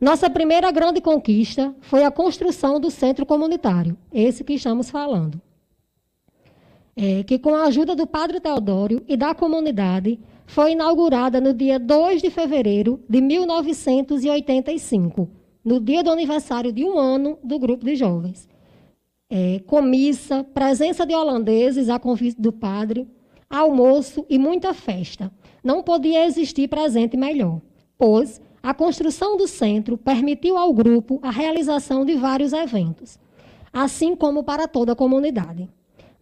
Nossa 0.00 0.28
primeira 0.28 0.72
grande 0.72 1.00
conquista 1.00 1.72
foi 1.80 2.02
a 2.02 2.10
construção 2.10 2.80
do 2.80 2.90
centro 2.90 3.24
comunitário, 3.24 3.96
esse 4.12 4.42
que 4.42 4.54
estamos 4.54 4.90
falando. 4.90 5.40
É, 6.96 7.22
que 7.22 7.38
com 7.38 7.54
a 7.54 7.66
ajuda 7.66 7.94
do 7.94 8.06
Padre 8.06 8.40
Teodório 8.40 9.04
e 9.06 9.16
da 9.16 9.32
comunidade, 9.34 10.18
foi 10.52 10.72
inaugurada 10.72 11.40
no 11.40 11.54
dia 11.54 11.78
2 11.78 12.20
de 12.20 12.28
fevereiro 12.28 13.00
de 13.08 13.22
1985, 13.22 15.30
no 15.64 15.80
dia 15.80 16.04
do 16.04 16.10
aniversário 16.10 16.70
de 16.70 16.84
um 16.84 16.98
ano 16.98 17.38
do 17.42 17.58
grupo 17.58 17.86
de 17.86 17.96
jovens. 17.96 18.46
É, 19.30 19.62
comissa, 19.66 20.44
presença 20.44 21.06
de 21.06 21.14
holandeses 21.14 21.88
a 21.88 21.98
convite 21.98 22.38
do 22.38 22.52
padre, 22.52 23.08
almoço 23.48 24.26
e 24.28 24.38
muita 24.38 24.74
festa. 24.74 25.32
Não 25.64 25.82
podia 25.82 26.26
existir 26.26 26.68
presente 26.68 27.16
melhor, 27.16 27.62
pois 27.96 28.38
a 28.62 28.74
construção 28.74 29.38
do 29.38 29.48
centro 29.48 29.96
permitiu 29.96 30.58
ao 30.58 30.70
grupo 30.74 31.18
a 31.22 31.30
realização 31.30 32.04
de 32.04 32.14
vários 32.14 32.52
eventos, 32.52 33.18
assim 33.72 34.14
como 34.14 34.44
para 34.44 34.68
toda 34.68 34.92
a 34.92 34.96
comunidade. 34.96 35.66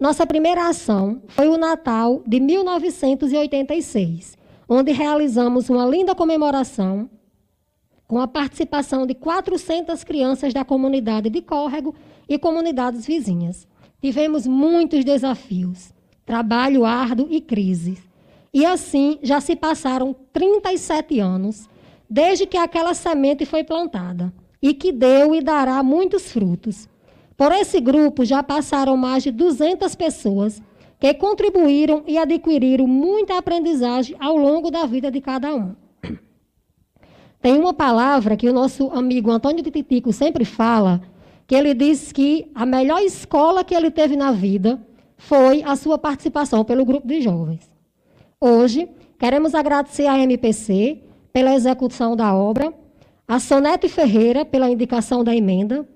Nossa 0.00 0.26
primeira 0.26 0.66
ação 0.66 1.20
foi 1.28 1.48
o 1.50 1.58
Natal 1.58 2.22
de 2.26 2.40
1986, 2.40 4.38
onde 4.66 4.92
realizamos 4.92 5.68
uma 5.68 5.84
linda 5.84 6.14
comemoração 6.14 7.10
com 8.08 8.18
a 8.18 8.26
participação 8.26 9.06
de 9.06 9.14
400 9.14 10.02
crianças 10.02 10.54
da 10.54 10.64
comunidade 10.64 11.28
de 11.28 11.42
Córrego 11.42 11.94
e 12.26 12.38
comunidades 12.38 13.04
vizinhas. 13.04 13.68
Tivemos 14.00 14.46
muitos 14.46 15.04
desafios, 15.04 15.92
trabalho 16.24 16.86
árduo 16.86 17.28
e 17.30 17.38
crises. 17.38 17.98
E 18.54 18.64
assim 18.64 19.18
já 19.22 19.38
se 19.38 19.54
passaram 19.54 20.16
37 20.32 21.20
anos 21.20 21.68
desde 22.08 22.46
que 22.46 22.56
aquela 22.56 22.94
semente 22.94 23.44
foi 23.44 23.62
plantada 23.62 24.32
e 24.62 24.72
que 24.72 24.92
deu 24.92 25.34
e 25.34 25.42
dará 25.42 25.82
muitos 25.82 26.32
frutos. 26.32 26.88
Por 27.40 27.52
esse 27.52 27.80
grupo 27.80 28.22
já 28.22 28.42
passaram 28.42 28.98
mais 28.98 29.22
de 29.22 29.30
200 29.30 29.94
pessoas 29.94 30.60
que 30.98 31.14
contribuíram 31.14 32.04
e 32.06 32.18
adquiriram 32.18 32.86
muita 32.86 33.38
aprendizagem 33.38 34.14
ao 34.20 34.36
longo 34.36 34.70
da 34.70 34.84
vida 34.84 35.10
de 35.10 35.22
cada 35.22 35.54
um. 35.54 35.74
Tem 37.40 37.58
uma 37.58 37.72
palavra 37.72 38.36
que 38.36 38.46
o 38.46 38.52
nosso 38.52 38.90
amigo 38.90 39.30
Antônio 39.30 39.64
Tititico 39.64 40.12
sempre 40.12 40.44
fala, 40.44 41.00
que 41.46 41.54
ele 41.54 41.72
disse 41.72 42.12
que 42.12 42.50
a 42.54 42.66
melhor 42.66 43.00
escola 43.00 43.64
que 43.64 43.74
ele 43.74 43.90
teve 43.90 44.16
na 44.16 44.32
vida 44.32 44.78
foi 45.16 45.62
a 45.62 45.76
sua 45.76 45.96
participação 45.96 46.62
pelo 46.62 46.84
grupo 46.84 47.08
de 47.08 47.22
jovens. 47.22 47.72
Hoje, 48.38 48.86
queremos 49.18 49.54
agradecer 49.54 50.06
à 50.06 50.18
MPC 50.18 50.98
pela 51.32 51.54
execução 51.54 52.14
da 52.14 52.34
obra, 52.34 52.70
a 53.26 53.40
Sonete 53.40 53.88
Ferreira 53.88 54.44
pela 54.44 54.68
indicação 54.68 55.24
da 55.24 55.34
emenda, 55.34 55.88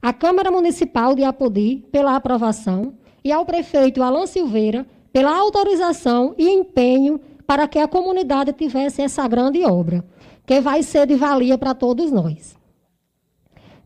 à 0.00 0.12
Câmara 0.12 0.50
Municipal 0.50 1.14
de 1.14 1.24
Apodi 1.24 1.84
pela 1.90 2.16
aprovação 2.16 2.94
e 3.24 3.32
ao 3.32 3.44
prefeito 3.44 4.02
Alan 4.02 4.26
Silveira 4.26 4.86
pela 5.12 5.36
autorização 5.36 6.34
e 6.36 6.48
empenho 6.48 7.20
para 7.46 7.66
que 7.66 7.78
a 7.78 7.88
comunidade 7.88 8.52
tivesse 8.52 9.02
essa 9.02 9.26
grande 9.26 9.64
obra, 9.64 10.04
que 10.44 10.60
vai 10.60 10.82
ser 10.82 11.06
de 11.06 11.14
valia 11.14 11.56
para 11.56 11.74
todos 11.74 12.12
nós. 12.12 12.56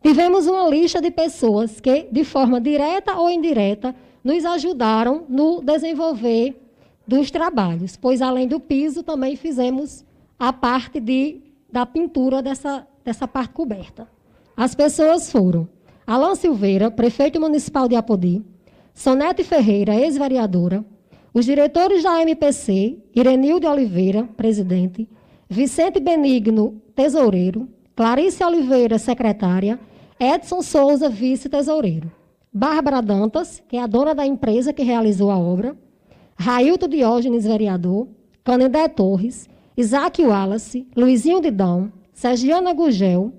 Tivemos 0.03 0.47
uma 0.47 0.69
lista 0.69 1.01
de 1.01 1.11
pessoas 1.11 1.79
que, 1.79 2.09
de 2.11 2.25
forma 2.25 2.61
direta 2.61 3.15
ou 3.17 3.31
indireta, 3.31 3.95
nos 4.25 4.45
ajudaram 4.45 5.25
no 5.29 5.61
desenvolver 5.63 6.61
dos 7.07 7.31
trabalhos, 7.31 7.97
pois 7.97 8.23
além 8.23 8.49
do 8.49 8.59
piso 8.59 9.03
também 9.03 9.37
fizemos 9.37 10.05
a 10.39 10.53
parte 10.53 10.99
de, 10.99 11.43
da 11.71 11.85
pintura 11.85 12.41
dessa, 12.41 12.87
dessa 13.05 13.29
parte 13.29 13.53
coberta. 13.53 14.09
As 14.57 14.75
pessoas 14.75 15.31
foram 15.31 15.69
Alan 16.11 16.35
Silveira, 16.35 16.91
prefeito 16.91 17.41
municipal 17.41 17.87
de 17.87 17.95
Apodi, 17.95 18.45
Sonete 18.93 19.45
Ferreira, 19.45 19.95
ex-vereadora, 19.95 20.85
os 21.33 21.45
diretores 21.45 22.03
da 22.03 22.21
MPC, 22.21 22.99
Irenilde 23.15 23.65
Oliveira, 23.65 24.29
presidente, 24.37 25.09
Vicente 25.49 26.01
Benigno, 26.01 26.83
tesoureiro, 26.97 27.69
Clarice 27.95 28.43
Oliveira, 28.43 28.99
secretária, 28.99 29.79
Edson 30.19 30.63
Souza, 30.63 31.09
vice-tesoureiro. 31.09 32.11
Bárbara 32.53 33.01
Dantas, 33.01 33.63
que 33.69 33.77
é 33.77 33.81
a 33.81 33.87
dona 33.87 34.13
da 34.13 34.27
empresa 34.27 34.73
que 34.73 34.83
realizou 34.83 35.31
a 35.31 35.39
obra, 35.39 35.77
Railton 36.37 36.89
Diógenes, 36.89 37.45
vereador, 37.45 38.09
Canindé 38.43 38.89
Torres, 38.89 39.49
Isaac 39.77 40.21
Wallace, 40.21 40.89
Luizinho 40.97 41.41
de 41.41 41.53
Dão, 41.53 41.93
Sergiana 42.13 42.73
Gugel, 42.73 43.33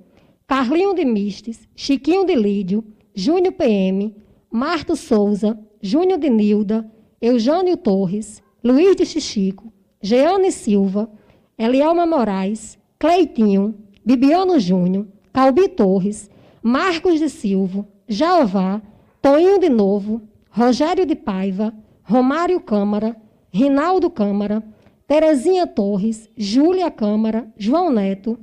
Carlinho 0.51 0.93
de 0.93 1.05
Mistes, 1.05 1.65
Chiquinho 1.73 2.25
de 2.25 2.35
Lídio, 2.35 2.83
Júnior 3.15 3.53
PM, 3.53 4.13
Marto 4.51 4.97
Souza, 4.97 5.57
Júnior 5.81 6.19
de 6.19 6.29
Nilda, 6.29 6.91
Eugênio 7.21 7.77
Torres, 7.77 8.43
Luiz 8.61 8.97
de 8.97 9.05
Chichico, 9.05 9.71
Jeane 10.01 10.51
Silva, 10.51 11.09
Elielma 11.57 12.05
Moraes, 12.05 12.77
Cleitinho, 12.99 13.73
Bibiano 14.03 14.59
Júnior, 14.59 15.07
Calbi 15.31 15.69
Torres, 15.69 16.29
Marcos 16.61 17.17
de 17.17 17.29
Silva, 17.29 17.87
Jeová, 18.05 18.81
Toinho 19.21 19.57
de 19.57 19.69
Novo, 19.69 20.21
Rogério 20.49 21.05
de 21.05 21.15
Paiva, 21.15 21.73
Romário 22.03 22.59
Câmara, 22.59 23.15
Rinaldo 23.53 24.09
Câmara, 24.09 24.61
Terezinha 25.07 25.65
Torres, 25.65 26.29
Júlia 26.35 26.91
Câmara, 26.91 27.49
João 27.57 27.89
Neto, 27.89 28.37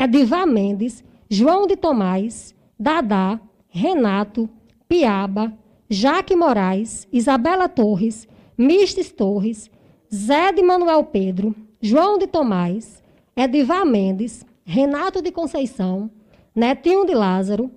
Edivá 0.00 0.46
Mendes, 0.46 1.02
João 1.28 1.66
de 1.66 1.74
Tomás, 1.74 2.54
Dadá, 2.78 3.40
Renato, 3.68 4.48
Piaba, 4.88 5.52
Jaque 5.90 6.36
Moraes, 6.36 7.08
Isabela 7.12 7.68
Torres, 7.68 8.28
Mistes 8.56 9.10
Torres, 9.10 9.68
Zé 10.14 10.52
de 10.52 10.62
Manuel 10.62 11.02
Pedro, 11.02 11.52
João 11.80 12.16
de 12.16 12.28
Tomás, 12.28 13.02
Edivá 13.36 13.84
Mendes, 13.84 14.46
Renato 14.64 15.20
de 15.20 15.32
Conceição, 15.32 16.08
Netinho 16.54 17.04
de 17.04 17.14
Lázaro, 17.14 17.68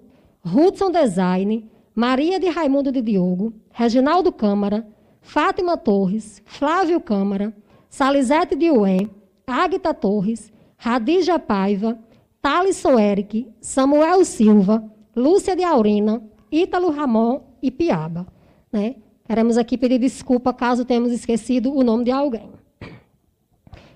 Hudson 0.46 0.92
Design, 0.92 1.68
Maria 1.96 2.40
de 2.40 2.50
Raimundo 2.50 2.92
de 2.92 3.02
Diogo, 3.02 3.52
Reginaldo 3.72 4.32
Câmara, 4.32 4.88
Fátima 5.22 5.76
Torres, 5.76 6.40
Flávio 6.46 7.02
Câmara, 7.02 7.52
Salizete 7.90 8.56
de 8.56 8.70
Ué, 8.70 9.10
Águita 9.48 9.92
Torres, 9.92 10.54
Radija 10.78 11.38
Paiva, 11.40 12.00
Thales 12.42 12.84
Eric, 12.86 13.48
Samuel 13.62 14.26
Silva, 14.26 14.84
Lúcia 15.16 15.56
de 15.56 15.64
Aurina, 15.64 16.24
Ítalo 16.52 16.90
Ramon 16.90 17.42
e 17.62 17.70
Piaba. 17.70 18.26
Né? 18.72 18.96
Queremos 19.26 19.58
aqui 19.58 19.78
pedir 19.78 20.00
desculpa 20.00 20.52
caso 20.52 20.84
tenhamos 20.84 21.12
esquecido 21.12 21.74
o 21.74 21.84
nome 21.84 22.06
de 22.06 22.12
alguém. 22.12 22.50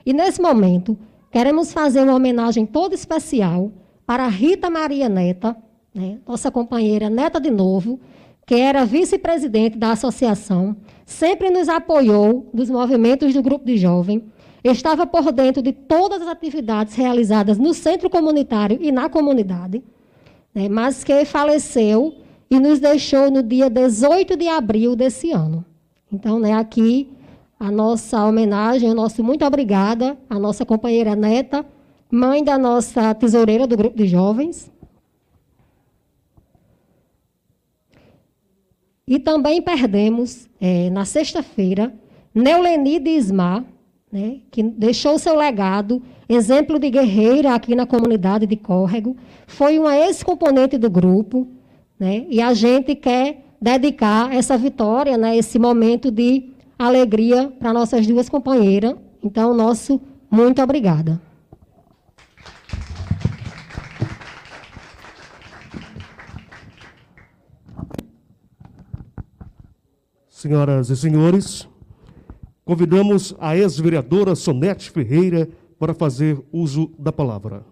E 0.05 0.13
nesse 0.13 0.41
momento, 0.41 0.97
queremos 1.31 1.73
fazer 1.73 2.01
uma 2.01 2.15
homenagem 2.15 2.65
toda 2.65 2.93
especial 2.93 3.71
para 4.05 4.27
Rita 4.27 4.69
Maria 4.69 5.09
Neta, 5.09 5.57
né, 5.93 6.19
nossa 6.27 6.51
companheira 6.51 7.09
Neta 7.09 7.39
de 7.39 7.49
Novo, 7.49 7.99
que 8.45 8.53
era 8.53 8.85
vice-presidente 8.85 9.77
da 9.77 9.91
associação, 9.91 10.77
sempre 11.05 11.49
nos 11.49 11.67
apoiou 11.67 12.47
nos 12.53 12.69
movimentos 12.69 13.33
do 13.33 13.41
grupo 13.41 13.65
de 13.65 13.77
jovem, 13.77 14.23
estava 14.71 15.05
por 15.05 15.31
dentro 15.31 15.61
de 15.61 15.71
todas 15.71 16.21
as 16.21 16.27
atividades 16.27 16.95
realizadas 16.95 17.57
no 17.57 17.73
centro 17.73 18.09
comunitário 18.09 18.77
e 18.81 18.91
na 18.91 19.09
comunidade, 19.09 19.83
né, 20.53 20.67
mas 20.69 21.03
que 21.03 21.25
faleceu 21.25 22.15
e 22.49 22.59
nos 22.59 22.79
deixou 22.79 23.29
no 23.29 23.43
dia 23.43 23.69
18 23.69 24.35
de 24.35 24.47
abril 24.47 24.95
desse 24.95 25.31
ano. 25.31 25.65
Então, 26.11 26.39
né, 26.39 26.53
aqui 26.53 27.09
a 27.59 27.71
nossa 27.71 28.25
homenagem, 28.25 28.89
o 28.89 28.95
nosso 28.95 29.23
muito 29.23 29.45
obrigada 29.45 30.17
à 30.29 30.37
nossa 30.37 30.65
companheira 30.65 31.15
Neta, 31.15 31.65
mãe 32.11 32.43
da 32.43 32.57
nossa 32.57 33.13
tesoureira 33.13 33.65
do 33.65 33.77
grupo 33.77 33.97
de 33.97 34.07
jovens, 34.07 34.71
E 39.07 39.19
também 39.19 39.61
perdemos, 39.61 40.49
é, 40.59 40.89
na 40.89 41.05
sexta-feira, 41.05 41.93
Neuleni 42.33 42.99
de 42.99 43.11
Ismar, 43.11 43.63
né, 44.11 44.37
que 44.51 44.63
deixou 44.63 45.19
seu 45.19 45.35
legado, 45.35 46.01
exemplo 46.27 46.79
de 46.79 46.89
guerreira 46.89 47.53
aqui 47.53 47.75
na 47.75 47.85
comunidade 47.85 48.45
de 48.45 48.55
Córrego, 48.55 49.15
foi 49.47 49.77
uma 49.77 49.97
ex-componente 49.97 50.77
do 50.77 50.89
grupo, 50.89 51.47
né, 51.99 52.25
e 52.29 52.41
a 52.41 52.53
gente 52.53 52.95
quer 52.95 53.43
dedicar 53.61 54.33
essa 54.33 54.57
vitória, 54.57 55.17
né, 55.17 55.35
esse 55.35 55.57
momento 55.57 56.11
de 56.11 56.51
alegria 56.77 57.51
para 57.59 57.73
nossas 57.73 58.05
duas 58.05 58.29
companheiras. 58.29 58.95
Então, 59.23 59.53
nosso 59.53 60.01
muito 60.29 60.61
obrigada. 60.61 61.21
Senhoras 70.29 70.89
e 70.89 70.97
senhores, 70.97 71.67
convidamos 72.65 73.35
a 73.39 73.55
ex-vereadora 73.55 74.35
Sonete 74.35 74.89
Ferreira 74.89 75.47
para 75.77 75.93
fazer 75.93 76.43
uso 76.51 76.91
da 76.97 77.13
palavra. 77.13 77.63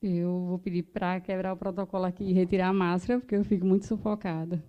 Eu 0.00 0.46
vou 0.46 0.58
pedir 0.60 0.84
para 0.84 1.18
quebrar 1.20 1.52
o 1.52 1.56
protocolo 1.56 2.04
aqui 2.04 2.22
e 2.22 2.32
retirar 2.32 2.68
a 2.68 2.72
máscara, 2.72 3.18
porque 3.18 3.34
eu 3.34 3.44
fico 3.44 3.66
muito 3.66 3.86
sufocada. 3.86 4.62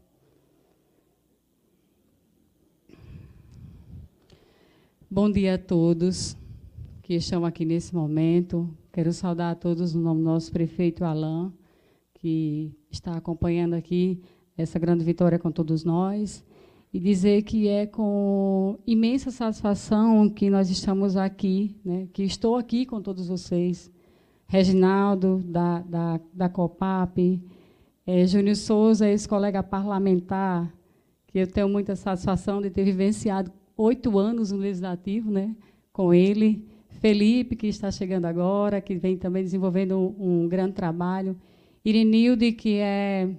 Bom 5.10 5.30
dia 5.32 5.56
a 5.56 5.58
todos 5.60 6.36
que 7.04 7.14
estão 7.14 7.46
aqui 7.46 7.64
nesse 7.64 7.94
momento. 7.94 8.68
Quero 8.98 9.14
saudar 9.14 9.52
a 9.52 9.56
todos 9.56 9.94
no 9.94 10.02
nome 10.02 10.22
do 10.22 10.26
nosso 10.26 10.52
prefeito 10.52 11.06
Alain, 11.06 11.54
que 12.16 12.76
está 12.90 13.16
acompanhando 13.16 13.76
aqui 13.76 14.20
essa 14.58 14.80
grande 14.80 15.04
vitória 15.04 15.38
com 15.38 15.52
todos 15.52 15.84
nós. 15.84 16.44
E 16.92 17.00
dizer 17.00 17.44
que 17.44 17.68
é 17.68 17.86
com 17.86 18.80
imensa 18.88 19.30
satisfação 19.30 20.28
que 20.28 20.50
nós 20.50 20.72
estamos 20.72 21.16
aqui, 21.16 21.80
né, 21.86 22.08
que 22.12 22.24
estou 22.24 22.56
aqui 22.56 22.88
com 22.88 23.00
todos 23.00 23.28
vocês. 23.28 23.92
Reginaldo, 24.48 25.44
da, 25.46 25.82
da, 25.82 26.20
da 26.34 26.50
COPAP, 26.50 27.40
é, 28.04 28.26
Júnior 28.26 28.56
Souza, 28.56 29.08
esse 29.08 29.30
colega 29.30 29.62
parlamentar, 29.62 30.74
que 31.28 31.38
eu 31.38 31.46
tenho 31.46 31.70
muita 31.70 31.96
satisfação 31.96 32.64
de 32.64 32.72
ter 32.72 32.84
vivenciado 32.84 33.52
oito 33.78 34.18
anos 34.18 34.52
no 34.52 34.58
Legislativo 34.58 35.30
né, 35.30 35.56
com 35.94 36.12
ele. 36.12 36.66
Felipe, 37.00 37.56
que 37.56 37.68
está 37.68 37.92
chegando 37.92 38.26
agora, 38.26 38.82
que 38.82 38.96
vem 38.96 39.18
também 39.18 39.44
desenvolvendo 39.44 39.98
um, 39.98 40.44
um 40.44 40.48
grande 40.48 40.74
trabalho. 40.74 41.36
Irenilde, 41.86 42.52
que 42.52 42.76
é 42.80 43.30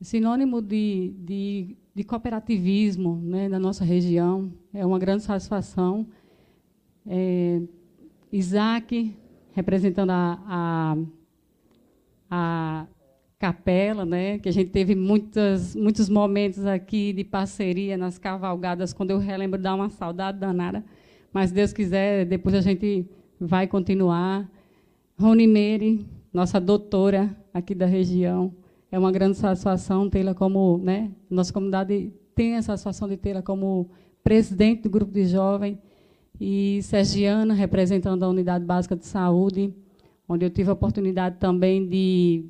sinônimo 0.00 0.62
de, 0.62 1.14
de, 1.18 1.76
de 1.94 2.04
cooperativismo 2.04 3.20
né, 3.22 3.48
na 3.48 3.58
nossa 3.58 3.84
região. 3.84 4.52
É 4.72 4.84
uma 4.84 4.98
grande 4.98 5.22
satisfação. 5.22 6.06
É, 7.06 7.60
Isaac, 8.32 9.16
representando 9.52 10.10
a, 10.10 10.38
a, 10.46 10.96
a 12.30 12.86
capela, 13.38 14.04
né? 14.04 14.38
Que 14.38 14.50
a 14.50 14.52
gente 14.52 14.70
teve 14.70 14.94
muitas, 14.94 15.74
muitos 15.74 16.08
momentos 16.10 16.66
aqui 16.66 17.12
de 17.12 17.24
parceria 17.24 17.96
nas 17.96 18.18
cavalgadas, 18.18 18.92
quando 18.92 19.10
eu 19.10 19.18
relembro 19.18 19.58
dá 19.58 19.74
uma 19.74 19.88
saudade 19.88 20.38
danada. 20.38 20.84
Mas 21.32 21.52
Deus 21.52 21.72
quiser, 21.72 22.24
depois 22.24 22.54
a 22.54 22.60
gente 22.60 23.08
vai 23.40 23.66
continuar. 23.66 24.50
Rony 25.18 25.46
Meire, 25.46 26.06
nossa 26.32 26.60
doutora 26.60 27.36
aqui 27.52 27.74
da 27.74 27.86
região, 27.86 28.54
é 28.90 28.98
uma 28.98 29.12
grande 29.12 29.36
satisfação 29.36 30.10
tê-la 30.10 30.34
como, 30.34 30.78
né? 30.78 31.10
Nossa 31.28 31.52
comunidade 31.52 32.12
tem 32.34 32.56
a 32.56 32.62
satisfação 32.62 33.08
de 33.08 33.16
tê-la 33.16 33.42
como 33.42 33.90
presidente 34.24 34.82
do 34.82 34.90
grupo 34.90 35.12
de 35.12 35.26
jovem 35.26 35.78
e 36.40 36.80
Sergiana, 36.82 37.54
representando 37.54 38.24
a 38.24 38.28
Unidade 38.28 38.64
Básica 38.64 38.96
de 38.96 39.06
Saúde, 39.06 39.74
onde 40.28 40.44
eu 40.44 40.50
tive 40.50 40.70
a 40.70 40.72
oportunidade 40.72 41.36
também 41.38 41.86
de 41.86 42.44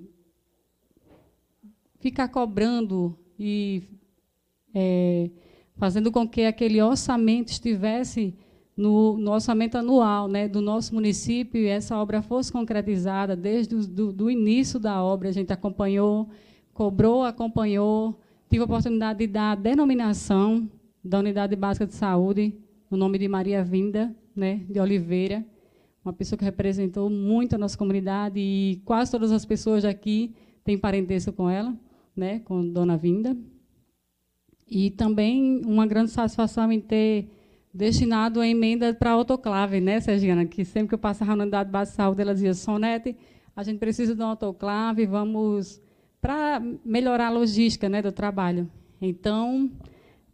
ficar 1.98 2.28
cobrando 2.28 3.18
e 3.38 3.82
é, 4.72 5.30
fazendo 5.76 6.10
com 6.12 6.26
que 6.26 6.44
aquele 6.44 6.80
orçamento 6.80 7.48
estivesse 7.48 8.34
no, 8.76 9.16
no, 9.18 9.32
orçamento 9.32 9.76
anual 9.76 10.28
né, 10.28 10.48
do 10.48 10.60
nosso 10.60 10.94
município 10.94 11.66
essa 11.66 11.96
obra 11.96 12.22
fosse 12.22 12.50
concretizada 12.50 13.36
desde 13.36 13.74
o 13.74 13.82
do 13.86 14.30
início 14.30 14.78
da 14.78 15.02
obra. 15.02 15.28
A 15.28 15.32
gente 15.32 15.52
acompanhou, 15.52 16.28
cobrou, 16.72 17.24
acompanhou, 17.24 18.18
tive 18.48 18.62
a 18.62 18.64
oportunidade 18.64 19.18
de 19.18 19.26
dar 19.26 19.52
a 19.52 19.54
denominação 19.54 20.68
da 21.04 21.18
Unidade 21.18 21.56
Básica 21.56 21.86
de 21.86 21.94
Saúde, 21.94 22.54
no 22.90 22.96
nome 22.96 23.18
de 23.18 23.28
Maria 23.28 23.62
Vinda, 23.62 24.14
né, 24.34 24.64
de 24.68 24.80
Oliveira, 24.80 25.44
uma 26.04 26.12
pessoa 26.12 26.38
que 26.38 26.44
representou 26.44 27.10
muito 27.10 27.54
a 27.54 27.58
nossa 27.58 27.76
comunidade 27.76 28.40
e 28.40 28.80
quase 28.84 29.10
todas 29.10 29.32
as 29.32 29.44
pessoas 29.44 29.84
aqui 29.84 30.34
têm 30.64 30.78
parentesco 30.78 31.32
com 31.32 31.48
ela, 31.48 31.76
né, 32.16 32.40
com 32.40 32.66
Dona 32.66 32.96
Vinda. 32.96 33.36
E 34.68 34.90
também 34.90 35.62
uma 35.64 35.86
grande 35.86 36.10
satisfação 36.10 36.70
em 36.70 36.80
ter 36.80 37.28
destinado 37.72 38.40
a 38.40 38.48
emenda 38.48 38.92
para 38.92 39.12
autoclave, 39.12 39.80
né, 39.80 40.00
Sergiana? 40.00 40.44
Que 40.44 40.64
sempre 40.64 40.88
que 40.88 40.94
eu 40.94 40.98
passava 40.98 41.36
na 41.36 41.44
unidade 41.44 41.70
base 41.70 41.92
de 41.92 41.96
saúde, 41.96 42.20
ela 42.20 42.34
dizia, 42.34 42.54
Sonete, 42.54 43.16
a 43.54 43.62
gente 43.62 43.78
precisa 43.78 44.14
de 44.14 44.20
uma 44.20 44.30
autoclave, 44.30 45.06
vamos 45.06 45.80
para 46.20 46.62
melhorar 46.84 47.28
a 47.28 47.30
logística 47.30 47.88
né, 47.88 48.02
do 48.02 48.12
trabalho. 48.12 48.70
Então, 49.00 49.70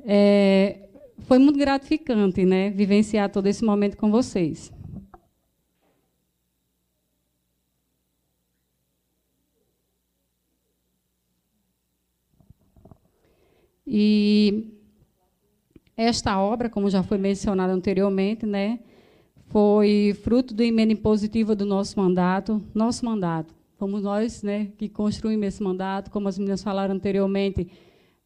é, 0.01 0.88
foi 1.20 1.38
muito 1.38 1.59
gratificante 1.59 2.44
né, 2.44 2.70
vivenciar 2.70 3.31
todo 3.31 3.46
esse 3.46 3.64
momento 3.64 3.96
com 3.96 4.11
vocês. 4.11 4.72
E 13.87 14.76
esta 15.97 16.41
obra, 16.41 16.69
como 16.69 16.91
já 16.91 17.03
foi 17.03 17.19
mencionado 17.19 17.73
anteriormente, 17.73 18.45
né, 18.45 18.81
foi 19.49 20.17
fruto 20.23 20.53
do 20.53 20.63
emenda 20.63 20.93
impositiva 20.93 21.55
do 21.55 21.65
nosso 21.65 21.99
mandato. 21.99 22.63
Nosso 22.75 23.05
mandato. 23.05 23.55
Fomos 23.79 24.03
nós 24.03 24.43
né, 24.43 24.73
que 24.77 24.89
construímos 24.89 25.47
esse 25.47 25.63
mandato, 25.63 26.11
como 26.11 26.29
as 26.29 26.39
meninas 26.39 26.63
falaram 26.63 26.95
anteriormente. 26.95 27.71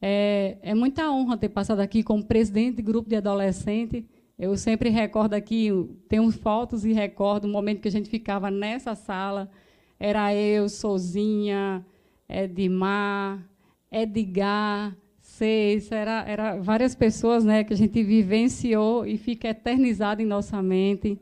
É, 0.01 0.57
é 0.63 0.75
muita 0.75 1.11
honra 1.11 1.37
ter 1.37 1.51
passado 1.51 1.81
aqui 1.81 2.03
como 2.03 2.25
presidente 2.25 2.77
de 2.77 2.83
grupo 2.83 3.09
de 3.09 3.17
adolescente. 3.17 4.07
Eu 4.39 4.57
sempre 4.57 4.89
recordo 4.89 5.35
aqui, 5.35 5.71
tenho 6.09 6.31
fotos 6.31 6.85
e 6.85 6.93
recordo 6.93 7.45
o 7.45 7.49
momento 7.49 7.83
que 7.83 7.89
a 7.89 7.93
gente 7.93 8.09
ficava 8.09 8.51
nessa 8.51 8.95
sala. 8.95 9.51
Era 9.99 10.35
eu, 10.35 10.69
Sozinha, 10.69 11.85
Edmar, 12.27 13.45
Edgar, 13.93 14.97
Era, 15.90 16.24
era 16.26 16.57
várias 16.57 16.94
pessoas 16.94 17.44
né, 17.44 17.64
que 17.64 17.72
a 17.72 17.76
gente 17.76 18.03
vivenciou 18.03 19.07
e 19.07 19.16
fica 19.16 19.48
eternizado 19.48 20.22
em 20.22 20.26
nossa 20.26 20.62
mente. 20.62 21.18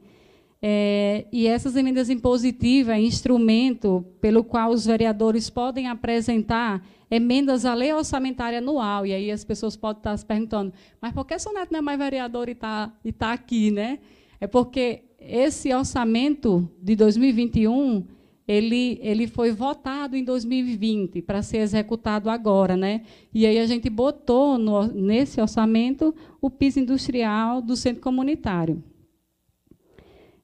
É, 0.61 1.27
e 1.33 1.47
essas 1.47 1.77
emendas 1.77 2.11
impositivas 2.11 2.97
é 2.97 3.01
instrumento 3.01 4.05
pelo 4.21 4.43
qual 4.43 4.71
os 4.71 4.87
vereadores 4.87 5.49
podem 5.49 5.87
apresentar 5.87 6.85
emendas 7.11 7.65
à 7.65 7.75
lei 7.75 7.93
orçamentária 7.93 8.59
anual. 8.59 9.07
E 9.07 9.13
aí 9.13 9.31
as 9.31 9.45
pessoas 9.45 9.77
podem 9.77 10.01
estar 10.01 10.17
se 10.17 10.27
perguntando, 10.27 10.73
mas 11.01 11.13
por 11.13 11.25
que 11.25 11.39
Soneto 11.39 11.73
não 11.73 11.79
é 11.79 11.83
mais 11.83 11.99
vereador 11.99 12.49
e 12.49 12.53
está 12.53 12.93
e 13.05 13.13
tá 13.13 13.33
aqui? 13.33 13.71
Né? 13.71 14.01
É 14.41 14.47
porque 14.47 15.03
esse 15.21 15.73
orçamento 15.73 16.69
de 16.83 16.97
2021 16.97 18.18
ele, 18.49 18.99
ele 19.03 19.27
foi 19.27 19.53
votado 19.53 20.17
em 20.17 20.25
2020 20.25 21.21
para 21.21 21.43
ser 21.43 21.59
executado 21.59 22.31
agora. 22.31 22.77
Né? 22.79 23.03
E 23.33 23.47
aí 23.47 23.59
a 23.59 23.67
gente 23.67 23.91
botou 23.91 24.57
no, 24.57 24.87
nesse 24.87 25.39
orçamento 25.39 26.15
o 26.41 26.49
piso 26.49 26.81
industrial 26.81 27.61
do 27.61 27.77
centro 27.77 28.01
comunitário. 28.01 28.83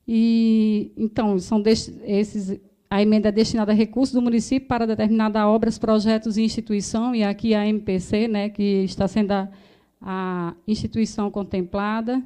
E, 0.07 0.93
então, 0.99 1.39
são 1.39 1.63
esses 2.05 2.61
a 2.91 3.03
emenda 3.03 3.29
é 3.29 3.33
destinada 3.33 3.73
a 3.73 3.75
recursos 3.75 4.15
do 4.15 4.23
município 4.23 4.69
para 4.69 4.87
determinada 4.87 5.49
obras, 5.49 5.79
projetos 5.79 6.37
e 6.37 6.43
instituição, 6.43 7.13
e 7.13 7.25
aqui 7.25 7.53
a 7.53 7.67
MPC, 7.67 8.29
né, 8.29 8.49
que 8.49 8.85
está 8.85 9.09
sendo 9.09 9.33
a, 9.33 9.49
a 10.01 10.55
instituição 10.69 11.29
contemplada. 11.29 12.23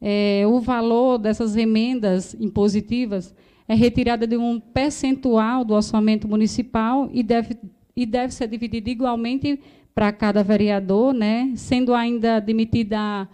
É, 0.00 0.44
o 0.46 0.60
valor 0.60 1.18
dessas 1.18 1.56
emendas 1.56 2.34
impositivas 2.38 3.34
é 3.68 3.74
retirada 3.74 4.26
de 4.26 4.36
um 4.36 4.60
percentual 4.60 5.64
do 5.64 5.74
orçamento 5.74 6.28
municipal 6.28 7.08
e 7.12 7.22
deve, 7.22 7.56
e 7.94 8.06
deve 8.06 8.32
ser 8.32 8.48
dividido 8.48 8.88
igualmente 8.88 9.60
para 9.94 10.12
cada 10.12 10.42
vereador, 10.42 11.14
né, 11.14 11.52
sendo 11.56 11.94
ainda 11.94 12.36
admitida 12.36 12.98
a, 12.98 13.28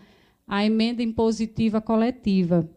a 0.47 0.64
emenda 0.64 1.03
impositiva 1.03 1.81
coletiva. 1.81 2.68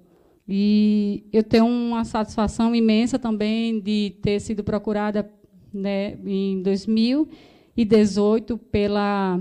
E 0.47 1.23
eu 1.31 1.43
tenho 1.43 1.65
uma 1.65 2.03
satisfação 2.03 2.75
imensa 2.75 3.17
também 3.17 3.79
de 3.79 4.15
ter 4.21 4.39
sido 4.39 4.63
procurada 4.63 5.31
né, 5.73 6.17
em 6.25 6.61
2018 6.61 8.57
pela, 8.57 9.39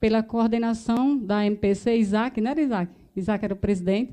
pela 0.00 0.22
coordenação 0.22 1.16
da 1.16 1.44
MPC, 1.46 1.96
Isaac, 1.96 2.40
não 2.40 2.50
era 2.50 2.60
Isaac? 2.60 2.92
Isaac 3.16 3.44
era 3.44 3.54
o 3.54 3.56
presidente, 3.56 4.12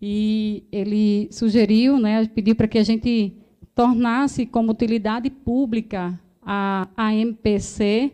e 0.00 0.64
ele 0.72 1.28
sugeriu, 1.30 1.98
né, 1.98 2.26
pediu 2.26 2.54
para 2.54 2.68
que 2.68 2.78
a 2.78 2.82
gente 2.82 3.34
tornasse 3.74 4.46
como 4.46 4.72
utilidade 4.72 5.28
pública 5.30 6.18
a, 6.42 6.88
a 6.96 7.14
MPC, 7.14 8.12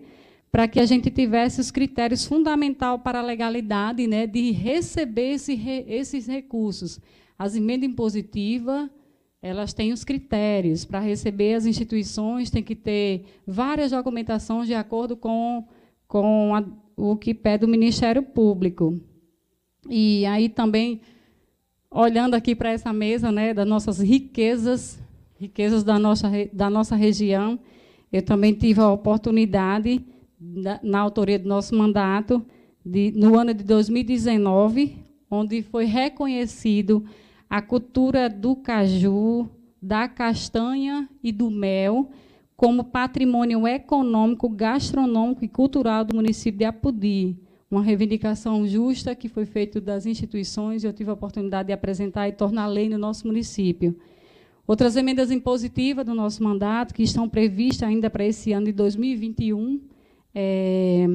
para 0.51 0.66
que 0.66 0.81
a 0.81 0.87
gente 0.87 1.11
tivesse 1.11 1.61
os 1.61 1.70
critérios 1.70 2.25
fundamentais 2.25 3.01
para 3.03 3.18
a 3.18 3.22
legalidade 3.22 4.07
né, 4.07 4.27
de 4.27 4.51
receber 4.53 5.33
esse, 5.33 5.61
esses 5.87 6.27
recursos. 6.27 7.01
As 7.38 7.55
emendas 7.55 7.88
impositivas, 7.88 8.88
elas 9.42 9.72
têm 9.72 9.92
os 9.92 10.03
critérios 10.03 10.85
para 10.85 10.99
receber 10.99 11.55
as 11.55 11.66
instituições, 11.66 12.51
tem 12.51 12.62
que 12.62 12.75
ter 12.75 13.27
várias 13.46 13.90
documentações 13.90 14.66
de 14.66 14.75
acordo 14.75 15.16
com, 15.16 15.64
com 16.09 16.55
a, 16.55 16.64
o 16.96 17.16
que 17.16 17.35
pede 17.35 17.64
o 17.64 17.68
Ministério 17.68 18.22
Público. 18.22 18.99
E 19.88 20.25
aí 20.27 20.49
também, 20.49 21.01
olhando 21.90 22.35
aqui 22.35 22.55
para 22.55 22.70
essa 22.70 22.92
mesa, 22.92 23.31
né, 23.33 23.55
das 23.55 23.66
nossas 23.66 23.99
riquezas, 23.99 24.99
riquezas 25.38 25.85
da 25.85 25.99
nossa, 25.99 26.31
da 26.53 26.70
nossa 26.70 26.96
região, 26.96 27.59
eu 28.12 28.22
também 28.22 28.53
tive 28.53 28.81
a 28.81 28.90
oportunidade, 28.90 30.05
na, 30.40 30.81
na 30.83 30.99
autoria 31.01 31.38
do 31.38 31.49
nosso 31.49 31.75
mandato, 31.75 32.44
de, 32.85 33.12
no 33.12 33.38
ano 33.38 33.53
de 33.53 33.64
2019, 33.64 34.96
onde 35.31 35.62
foi 35.62 35.85
reconhecido 35.85 37.05
a 37.49 37.61
cultura 37.61 38.29
do 38.29 38.57
caju, 38.57 39.49
da 39.81 40.09
castanha 40.09 41.09
e 41.22 41.33
do 41.33 41.51
mel 41.51 42.11
como 42.57 42.85
patrimônio 42.85 43.68
econômico, 43.68 44.49
gastronômico 44.49 45.44
e 45.44 45.49
cultural 45.49 46.05
do 46.05 46.14
município 46.14 46.59
de 46.59 46.64
Apudi. 46.64 47.37
Uma 47.70 47.83
reivindicação 47.83 48.66
justa 48.66 49.14
que 49.14 49.29
foi 49.29 49.44
feita 49.44 49.81
das 49.81 50.07
instituições 50.07 50.85
e 50.85 50.87
eu 50.87 50.92
tive 50.92 51.11
a 51.11 51.14
oportunidade 51.14 51.66
de 51.66 51.72
apresentar 51.72 52.29
e 52.29 52.33
tornar 52.33 52.66
lei 52.66 52.88
no 52.88 52.96
nosso 52.96 53.26
município. 53.26 53.96
Outras 54.66 54.96
emendas 54.96 55.31
impositivas 55.31 56.05
do 56.05 56.14
nosso 56.14 56.42
mandato, 56.42 56.94
que 56.94 57.02
estão 57.02 57.29
previstas 57.29 57.88
ainda 57.88 58.11
para 58.11 58.24
esse 58.24 58.52
ano 58.52 58.66
de 58.66 58.72
2021, 58.72 59.81
é, 60.35 61.07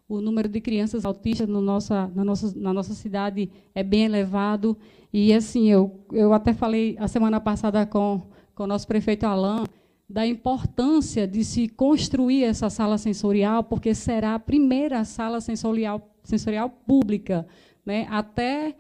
O 0.09 0.21
número 0.21 0.49
de 0.49 0.61
crianças 0.61 1.05
autistas 1.05 1.49
no 1.49 1.61
nossa, 1.61 2.11
na, 2.15 2.25
nossa, 2.25 2.57
na 2.57 2.73
nossa 2.73 2.95
cidade 2.95 3.51
é 3.75 3.83
bem 3.83 4.05
elevado. 4.05 4.77
E, 5.19 5.33
assim, 5.33 5.71
eu, 5.71 5.99
eu 6.13 6.35
até 6.35 6.53
falei 6.53 6.95
a 6.99 7.09
semana 7.09 7.41
passada 7.41 7.87
com, 7.87 8.21
com 8.55 8.65
o 8.65 8.67
nosso 8.67 8.87
prefeito 8.87 9.25
Alain 9.25 9.65
da 10.07 10.27
importância 10.27 11.27
de 11.27 11.43
se 11.43 11.69
construir 11.69 12.45
essa 12.45 12.69
sala 12.69 12.99
sensorial, 12.99 13.65
porque 13.65 13.95
será 13.95 14.35
a 14.35 14.39
primeira 14.39 15.03
sala 15.07 15.41
sensorial, 15.41 16.15
sensorial 16.23 16.69
pública. 16.69 17.47
Né? 17.83 18.07
Até 18.11 18.77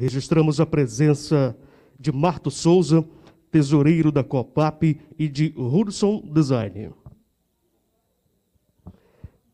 Registramos 0.00 0.58
a 0.58 0.64
presença 0.64 1.54
de 1.98 2.10
Marto 2.10 2.50
Souza, 2.50 3.04
tesoureiro 3.50 4.10
da 4.10 4.24
COPAP, 4.24 4.98
e 5.18 5.28
de 5.28 5.52
Hudson 5.54 6.26
Design. 6.32 6.88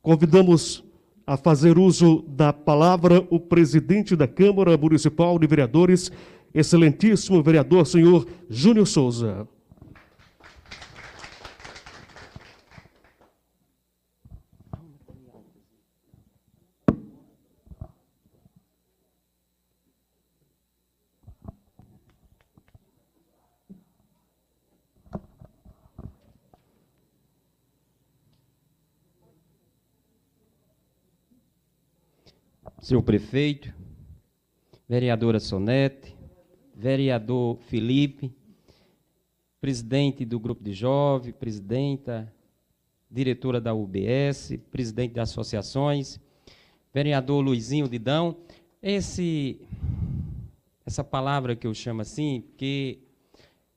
Convidamos 0.00 0.84
a 1.26 1.36
fazer 1.36 1.76
uso 1.76 2.22
da 2.28 2.52
palavra 2.52 3.26
o 3.28 3.40
presidente 3.40 4.14
da 4.14 4.28
Câmara 4.28 4.76
Municipal 4.76 5.36
de 5.36 5.48
Vereadores, 5.48 6.12
excelentíssimo 6.54 7.42
vereador 7.42 7.84
senhor 7.84 8.24
Júnior 8.48 8.86
Souza. 8.86 9.48
Senhor 32.86 33.02
prefeito, 33.02 33.74
vereadora 34.88 35.40
Sonete, 35.40 36.16
vereador 36.72 37.58
Felipe, 37.62 38.32
presidente 39.60 40.24
do 40.24 40.38
grupo 40.38 40.62
de 40.62 40.72
jovens, 40.72 41.34
presidenta, 41.34 42.32
diretora 43.10 43.60
da 43.60 43.74
UBS, 43.74 44.56
presidente 44.70 45.14
das 45.14 45.30
associações, 45.30 46.20
vereador 46.94 47.40
Luizinho 47.40 47.88
Didão. 47.88 48.36
Esse, 48.80 49.60
essa 50.86 51.02
palavra 51.02 51.56
que 51.56 51.66
eu 51.66 51.74
chamo 51.74 52.02
assim, 52.02 52.40
porque 52.40 53.00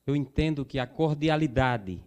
eu 0.06 0.16
entendo 0.16 0.64
que 0.64 0.78
a 0.78 0.86
cordialidade, 0.86 2.00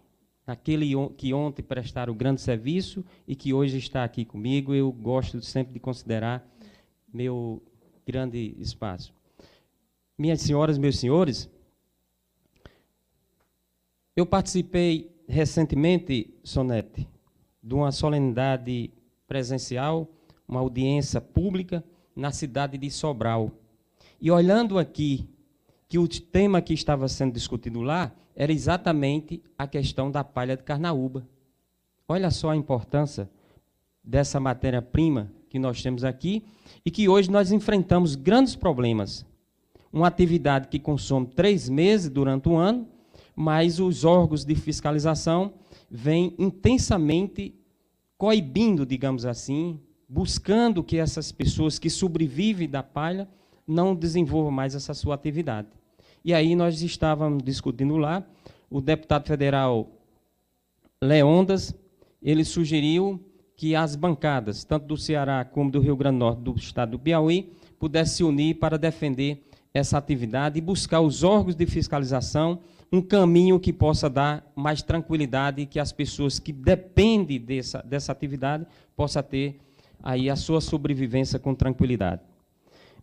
aquele 0.47 0.93
que 1.17 1.33
ontem 1.33 1.63
prestaram 1.63 2.15
grande 2.15 2.39
serviço 2.39 3.03
e 3.27 3.35
que 3.35 3.53
hoje 3.53 3.77
está 3.77 4.05
aqui 4.05 4.23
comigo, 4.23 4.73
eu 4.73 4.89
gosto 4.89 5.41
sempre 5.41 5.73
de 5.73 5.81
considerar 5.81 6.49
meu 7.13 7.61
grande 8.05 8.55
espaço. 8.59 9.13
Minhas 10.17 10.41
senhoras, 10.41 10.77
meus 10.77 10.99
senhores, 10.99 11.49
eu 14.15 14.25
participei 14.25 15.11
recentemente, 15.27 16.33
Sonete, 16.43 17.07
de 17.61 17.73
uma 17.73 17.91
solenidade 17.91 18.91
presencial, 19.27 20.07
uma 20.47 20.59
audiência 20.59 21.21
pública 21.21 21.83
na 22.15 22.31
cidade 22.31 22.77
de 22.77 22.91
Sobral. 22.91 23.51
E 24.19 24.29
olhando 24.29 24.77
aqui, 24.77 25.27
que 25.87 25.97
o 25.97 26.07
tema 26.07 26.61
que 26.61 26.73
estava 26.73 27.07
sendo 27.07 27.33
discutido 27.33 27.81
lá 27.81 28.11
era 28.35 28.51
exatamente 28.51 29.41
a 29.57 29.67
questão 29.67 30.09
da 30.09 30.23
palha 30.23 30.57
de 30.57 30.63
carnaúba. 30.63 31.27
Olha 32.07 32.31
só 32.31 32.49
a 32.49 32.55
importância 32.55 33.29
dessa 34.03 34.39
matéria-prima 34.39 35.31
que 35.53 35.59
nós 35.59 35.83
temos 35.83 36.03
aqui 36.03 36.43
e 36.83 36.89
que 36.89 37.07
hoje 37.07 37.29
nós 37.29 37.51
enfrentamos 37.51 38.15
grandes 38.15 38.55
problemas 38.55 39.23
uma 39.93 40.07
atividade 40.07 40.67
que 40.67 40.79
consome 40.79 41.27
três 41.27 41.69
meses 41.69 42.09
durante 42.09 42.49
o 42.49 42.55
ano, 42.55 42.87
mas 43.35 43.79
os 43.79 44.03
órgãos 44.03 44.43
de 44.43 44.55
fiscalização 44.55 45.53
vêm 45.91 46.33
intensamente 46.39 47.53
coibindo, 48.17 48.83
digamos 48.83 49.27
assim, 49.27 49.79
buscando 50.09 50.83
que 50.83 50.97
essas 50.97 51.31
pessoas 51.31 51.77
que 51.77 51.87
sobrevivem 51.87 52.67
da 52.67 52.81
palha 52.81 53.29
não 53.67 53.93
desenvolvam 53.93 54.51
mais 54.51 54.73
essa 54.73 54.95
sua 54.95 55.13
atividade. 55.13 55.67
E 56.25 56.33
aí 56.33 56.55
nós 56.55 56.81
estávamos 56.81 57.43
discutindo 57.43 57.95
lá, 57.97 58.25
o 58.71 58.81
deputado 58.81 59.27
federal 59.27 59.87
Leondas, 60.99 61.75
ele 62.23 62.43
sugeriu 62.43 63.23
que 63.55 63.75
as 63.75 63.95
bancadas, 63.95 64.63
tanto 64.63 64.87
do 64.87 64.97
Ceará 64.97 65.45
como 65.45 65.71
do 65.71 65.79
Rio 65.79 65.95
Grande 65.95 66.17
do 66.17 66.19
Norte, 66.19 66.41
do 66.41 66.55
estado 66.55 66.91
do 66.91 66.99
Piauí, 66.99 67.53
pudessem 67.79 68.15
se 68.15 68.23
unir 68.23 68.55
para 68.55 68.77
defender 68.77 69.43
essa 69.73 69.97
atividade 69.97 70.57
e 70.57 70.61
buscar 70.61 71.01
os 71.01 71.23
órgãos 71.23 71.55
de 71.55 71.65
fiscalização 71.65 72.59
um 72.93 73.01
caminho 73.01 73.59
que 73.59 73.73
possa 73.73 74.07
dar 74.07 74.45
mais 74.55 74.83
tranquilidade 74.83 75.61
e 75.63 75.65
que 75.65 75.79
as 75.79 75.91
pessoas 75.91 76.37
que 76.37 76.53
dependem 76.53 77.39
dessa, 77.39 77.81
dessa 77.81 78.11
atividade 78.11 78.67
possam 78.95 79.23
ter 79.23 79.59
aí 80.01 80.29
a 80.29 80.35
sua 80.35 80.61
sobrevivência 80.61 81.39
com 81.39 81.55
tranquilidade. 81.55 82.21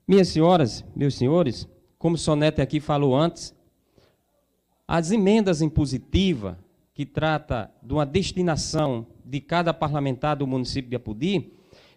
Minhas 0.07 0.29
senhoras, 0.29 0.85
meus 0.95 1.17
senhores, 1.17 1.69
como 1.99 2.15
o 2.15 2.19
Sonete 2.19 2.61
aqui 2.61 2.79
falou 2.79 3.17
antes, 3.17 3.53
as 4.87 5.11
emendas 5.11 5.61
impositivas, 5.61 6.55
que 6.95 7.05
trata 7.05 7.69
de 7.83 7.93
uma 7.93 8.07
destinação 8.07 9.07
de 9.31 9.41
cada 9.41 9.73
parlamentar 9.73 10.37
do 10.37 10.47
município 10.47 10.91
de 10.91 10.97
Apudi, 10.97 11.53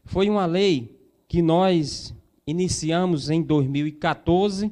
foi 0.05 0.29
uma 0.29 0.45
lei 0.45 0.99
que 1.27 1.41
nós 1.41 2.13
iniciamos 2.45 3.29
em 3.31 3.41
2014 3.41 4.71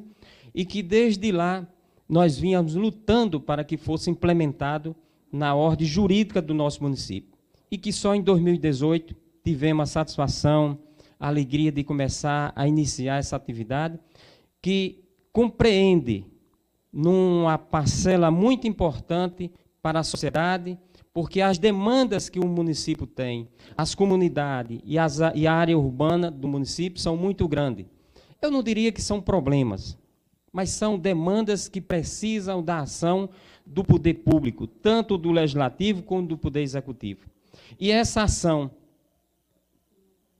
e 0.54 0.64
que 0.64 0.80
desde 0.82 1.32
lá 1.32 1.66
nós 2.08 2.38
vínhamos 2.38 2.76
lutando 2.76 3.40
para 3.40 3.64
que 3.64 3.76
fosse 3.76 4.10
implementado 4.10 4.94
na 5.32 5.54
ordem 5.54 5.86
jurídica 5.86 6.40
do 6.40 6.54
nosso 6.54 6.82
município. 6.82 7.36
E 7.70 7.76
que 7.76 7.92
só 7.92 8.14
em 8.14 8.22
2018 8.22 9.16
tivemos 9.42 9.88
a 9.88 9.92
satisfação, 9.92 10.78
a 11.18 11.26
alegria 11.26 11.72
de 11.72 11.82
começar 11.82 12.52
a 12.54 12.68
iniciar 12.68 13.18
essa 13.18 13.34
atividade, 13.34 13.98
que 14.60 15.02
compreende 15.32 16.26
numa 16.92 17.58
parcela 17.58 18.30
muito 18.30 18.68
importante 18.68 19.50
para 19.80 20.00
a 20.00 20.04
sociedade, 20.04 20.78
porque 21.12 21.40
as 21.40 21.58
demandas 21.58 22.28
que 22.28 22.40
o 22.40 22.46
município 22.46 23.06
tem, 23.06 23.48
as 23.76 23.94
comunidades 23.94 24.80
e, 24.84 24.98
as, 24.98 25.18
e 25.34 25.46
a 25.46 25.54
área 25.54 25.76
urbana 25.76 26.30
do 26.30 26.48
município 26.48 27.00
são 27.00 27.16
muito 27.16 27.46
grandes. 27.46 27.86
Eu 28.40 28.50
não 28.50 28.62
diria 28.62 28.90
que 28.90 29.02
são 29.02 29.20
problemas, 29.20 29.98
mas 30.52 30.70
são 30.70 30.98
demandas 30.98 31.68
que 31.68 31.80
precisam 31.80 32.62
da 32.62 32.80
ação 32.80 33.28
do 33.64 33.84
poder 33.84 34.14
público, 34.14 34.66
tanto 34.66 35.16
do 35.16 35.30
legislativo 35.30 36.02
como 36.02 36.26
do 36.26 36.38
poder 36.38 36.62
executivo. 36.62 37.28
E 37.78 37.90
essa 37.90 38.22
ação, 38.22 38.70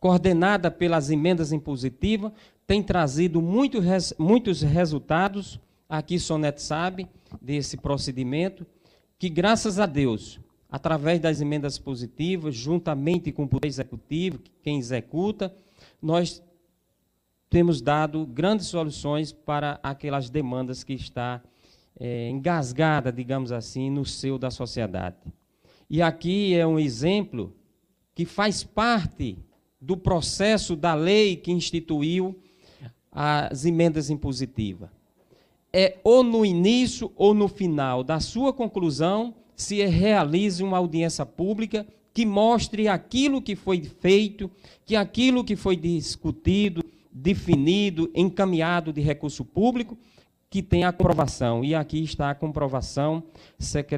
coordenada 0.01 0.71
pelas 0.71 1.11
emendas 1.11 1.53
impositivas, 1.53 2.33
tem 2.67 2.83
trazido 2.83 3.41
muito, 3.41 3.79
muitos 4.19 4.63
resultados 4.63 5.61
Aqui 5.93 6.19
Soneto 6.19 6.63
sabe 6.63 7.07
desse 7.39 7.77
procedimento, 7.77 8.65
que 9.19 9.29
graças 9.29 9.79
a 9.79 9.85
Deus, 9.85 10.41
através 10.73 11.21
das 11.21 11.39
emendas 11.39 11.79
positivas, 11.79 12.55
juntamente 12.55 13.31
com 13.31 13.45
o 13.45 13.49
Poder 13.49 13.69
Executivo, 13.69 14.41
quem 14.63 14.79
executa, 14.79 15.55
nós 16.01 16.43
temos 17.51 17.83
dado 17.83 18.25
grandes 18.25 18.69
soluções 18.69 19.31
para 19.31 19.79
aquelas 19.83 20.31
demandas 20.31 20.83
que 20.83 20.95
está 20.95 21.43
é, 22.01 22.31
engasgada, 22.31 23.13
digamos 23.13 23.53
assim, 23.53 23.91
no 23.91 24.07
seio 24.07 24.39
da 24.39 24.51
sociedade. 24.51 25.19
E 25.91 26.01
aqui 26.01 26.55
é 26.55 26.67
um 26.67 26.79
exemplo 26.79 27.55
que 28.15 28.25
faz 28.25 28.65
parte 28.65 29.39
do 29.79 29.95
processo 29.95 30.75
da 30.75 30.95
lei 30.95 31.37
que 31.37 31.53
instituiu 31.53 32.41
as 33.11 33.67
emendas 33.67 34.09
impositivas 34.09 34.89
é 35.73 35.99
ou 36.05 36.23
no 36.23 36.45
início 36.45 37.11
ou 37.17 37.33
no 37.33 37.49
final 37.49 38.05
da 38.05 38.21
sua 38.21 38.53
conclusão 38.53 39.35
se 39.57 39.85
realize 39.85 40.63
uma 40.63 40.79
audiência 40.79 41.25
pública 41.25 41.87
que 42.13 42.27
mostre 42.27 42.89
aquilo 42.89 43.41
que 43.41 43.57
foi 43.57 43.83
feito, 43.83 44.51
que 44.85 44.95
aquilo 44.95 45.45
que 45.45 45.57
foi 45.57 45.77
discutido, 45.77 46.85
definido, 47.11 48.11
encaminhado 48.15 48.93
de 48.93 49.01
recurso 49.01 49.45
público, 49.45 49.97
que 50.51 50.63
tem 50.63 50.85
a 50.85 50.93
comprovação. 50.93 51.65
E 51.65 51.75
aqui 51.75 52.03
está 52.03 52.31
a 52.31 52.35
comprovação, 52.35 53.23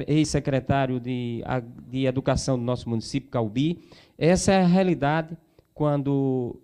ex-secretário 0.07 0.99
de, 0.99 1.43
de 1.89 2.05
Educação 2.05 2.57
do 2.57 2.63
nosso 2.63 2.89
município, 2.89 3.29
Calbi. 3.29 3.79
Essa 4.17 4.53
é 4.53 4.61
a 4.61 4.67
realidade 4.67 5.37
quando 5.73 6.55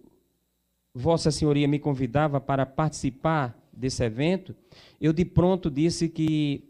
Vossa 0.93 1.29
Senhoria 1.31 1.67
me 1.67 1.79
convidava 1.79 2.39
para 2.39 2.65
participar 2.65 3.57
desse 3.73 4.03
evento, 4.03 4.55
eu 4.99 5.11
de 5.11 5.25
pronto 5.25 5.69
disse 5.69 6.07
que 6.07 6.63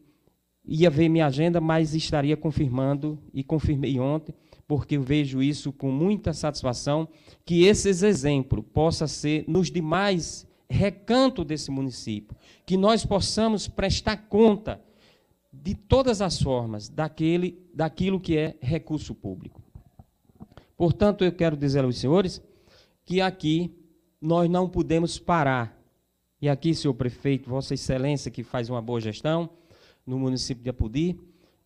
ia 0.66 0.90
ver 0.90 1.10
minha 1.10 1.26
agenda, 1.26 1.60
mas 1.60 1.94
estaria 1.94 2.38
confirmando, 2.38 3.18
e 3.34 3.44
confirmei 3.44 4.00
ontem, 4.00 4.34
porque 4.68 4.96
eu 4.96 5.02
vejo 5.02 5.42
isso 5.42 5.72
com 5.74 5.92
muita 5.92 6.34
satisfação, 6.34 7.08
que 7.46 7.66
esses 7.66 8.04
exemplos 8.04 8.64
possam 8.74 9.08
ser 9.08 9.44
nos 9.48 9.70
demais 9.70 10.48
recantos 10.70 11.46
desse 11.46 11.70
município, 11.70 12.36
que 12.66 12.78
nós 12.78 13.06
possamos 13.06 13.68
prestar 13.68 14.18
conta 14.30 14.82
de 15.52 15.76
todas 15.76 16.22
as 16.22 16.42
formas 16.42 16.88
daquele, 16.88 17.60
daquilo 17.74 18.20
que 18.20 18.38
é 18.38 18.56
recurso 18.62 19.14
público. 19.14 19.62
Portanto, 20.78 21.26
eu 21.26 21.32
quero 21.32 21.58
dizer 21.58 21.84
aos 21.84 21.98
senhores 21.98 22.42
que 23.04 23.20
aqui 23.20 23.76
nós 24.22 24.50
não 24.50 24.70
podemos 24.70 25.20
parar 25.20 25.78
e 26.42 26.50
aqui, 26.50 26.74
senhor 26.74 26.94
prefeito, 26.94 27.50
Vossa 27.50 27.74
Excelência, 27.74 28.32
que 28.32 28.44
faz 28.44 28.70
uma 28.70 28.82
boa 28.82 29.00
gestão 29.00 29.50
no 30.06 30.18
município 30.20 30.64
de 30.64 30.70
Apudi, 30.70 31.20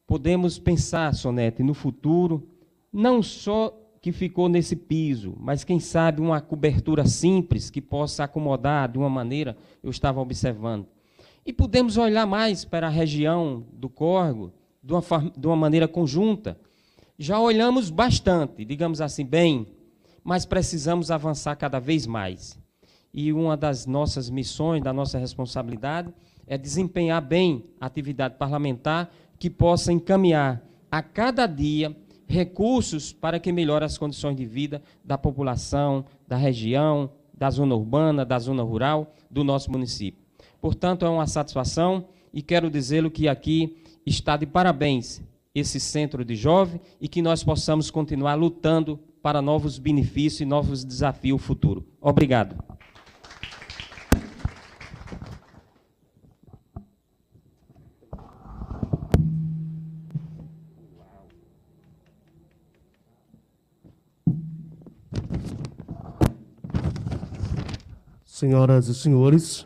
podemos 0.05 0.59
pensar, 0.59 1.13
Sonete, 1.13 1.63
no 1.63 1.73
futuro, 1.73 2.47
não 2.91 3.21
só 3.21 3.77
que 4.01 4.11
ficou 4.11 4.47
nesse 4.47 4.75
piso, 4.75 5.35
mas 5.39 5.63
quem 5.63 5.79
sabe 5.79 6.21
uma 6.21 6.39
cobertura 6.39 7.05
simples 7.05 7.69
que 7.69 7.81
possa 7.81 8.23
acomodar 8.23 8.91
de 8.91 8.97
uma 8.97 9.09
maneira, 9.09 9.57
eu 9.81 9.89
estava 9.89 10.21
observando. 10.21 10.85
E 11.45 11.51
podemos 11.51 11.97
olhar 11.97 12.25
mais 12.25 12.63
para 12.63 12.87
a 12.87 12.91
região 12.91 13.65
do 13.73 13.89
Córrego 13.89 14.53
de 14.83 14.93
uma, 14.93 15.03
de 15.35 15.47
uma 15.47 15.55
maneira 15.55 15.87
conjunta. 15.87 16.59
Já 17.17 17.39
olhamos 17.39 17.89
bastante, 17.89 18.63
digamos 18.63 19.01
assim, 19.01 19.25
bem, 19.25 19.67
mas 20.23 20.45
precisamos 20.45 21.09
avançar 21.09 21.55
cada 21.55 21.79
vez 21.79 22.05
mais 22.05 22.59
e 23.17 23.31
uma 23.31 23.55
das 23.55 23.85
nossas 23.85 24.29
missões, 24.29 24.83
da 24.83 24.91
nossa 24.91 25.17
responsabilidade, 25.17 26.13
é 26.47 26.57
desempenhar 26.57 27.21
bem 27.21 27.65
a 27.79 27.85
atividade 27.85 28.35
parlamentar 28.37 29.11
que 29.39 29.49
possa 29.49 29.91
encaminhar 29.91 30.61
a 30.91 31.01
cada 31.01 31.45
dia 31.45 31.95
recursos 32.27 33.11
para 33.13 33.39
que 33.39 33.51
melhore 33.51 33.85
as 33.85 33.97
condições 33.97 34.35
de 34.35 34.45
vida 34.45 34.81
da 35.03 35.17
população, 35.17 36.05
da 36.27 36.37
região, 36.37 37.09
da 37.33 37.49
zona 37.49 37.75
urbana, 37.75 38.25
da 38.25 38.39
zona 38.39 38.63
rural 38.63 39.13
do 39.29 39.43
nosso 39.43 39.71
município. 39.71 40.23
Portanto, 40.61 41.05
é 41.05 41.09
uma 41.09 41.27
satisfação 41.27 42.05
e 42.33 42.41
quero 42.41 42.69
dizê-lo 42.69 43.11
que 43.11 43.27
aqui 43.27 43.77
está 44.05 44.37
de 44.37 44.45
parabéns 44.45 45.21
esse 45.53 45.79
centro 45.79 46.25
de 46.25 46.35
jovem 46.35 46.81
e 46.99 47.07
que 47.07 47.21
nós 47.21 47.43
possamos 47.43 47.89
continuar 47.89 48.35
lutando 48.35 48.99
para 49.21 49.41
novos 49.41 49.79
benefícios 49.79 50.41
e 50.41 50.45
novos 50.45 50.83
desafios 50.83 51.41
futuros. 51.41 51.83
Obrigado. 52.01 52.74
Senhoras 68.35 68.89
e 68.89 68.93
senhores, 68.93 69.65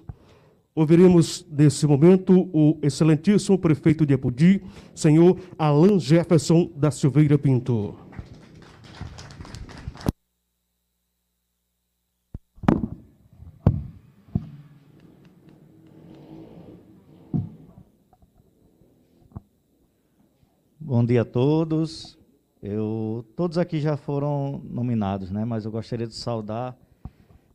ouviremos 0.75 1.43
nesse 1.49 1.87
momento 1.87 2.47
o 2.53 2.77
excelentíssimo 2.83 3.57
prefeito 3.57 4.05
de 4.05 4.13
Apudi, 4.13 4.61
senhor 4.93 5.39
Alan 5.57 5.97
Jefferson 5.97 6.69
da 6.75 6.91
Silveira 6.91 7.35
Pinto. 7.35 7.95
Bom 20.79 21.03
dia 21.03 21.23
a 21.23 21.25
todos. 21.25 22.19
Eu, 22.61 23.25
todos 23.35 23.57
aqui 23.57 23.79
já 23.79 23.97
foram 23.97 24.61
nominados, 24.69 25.31
né? 25.31 25.43
Mas 25.43 25.65
eu 25.65 25.71
gostaria 25.71 26.05
de 26.05 26.13
saudar 26.13 26.77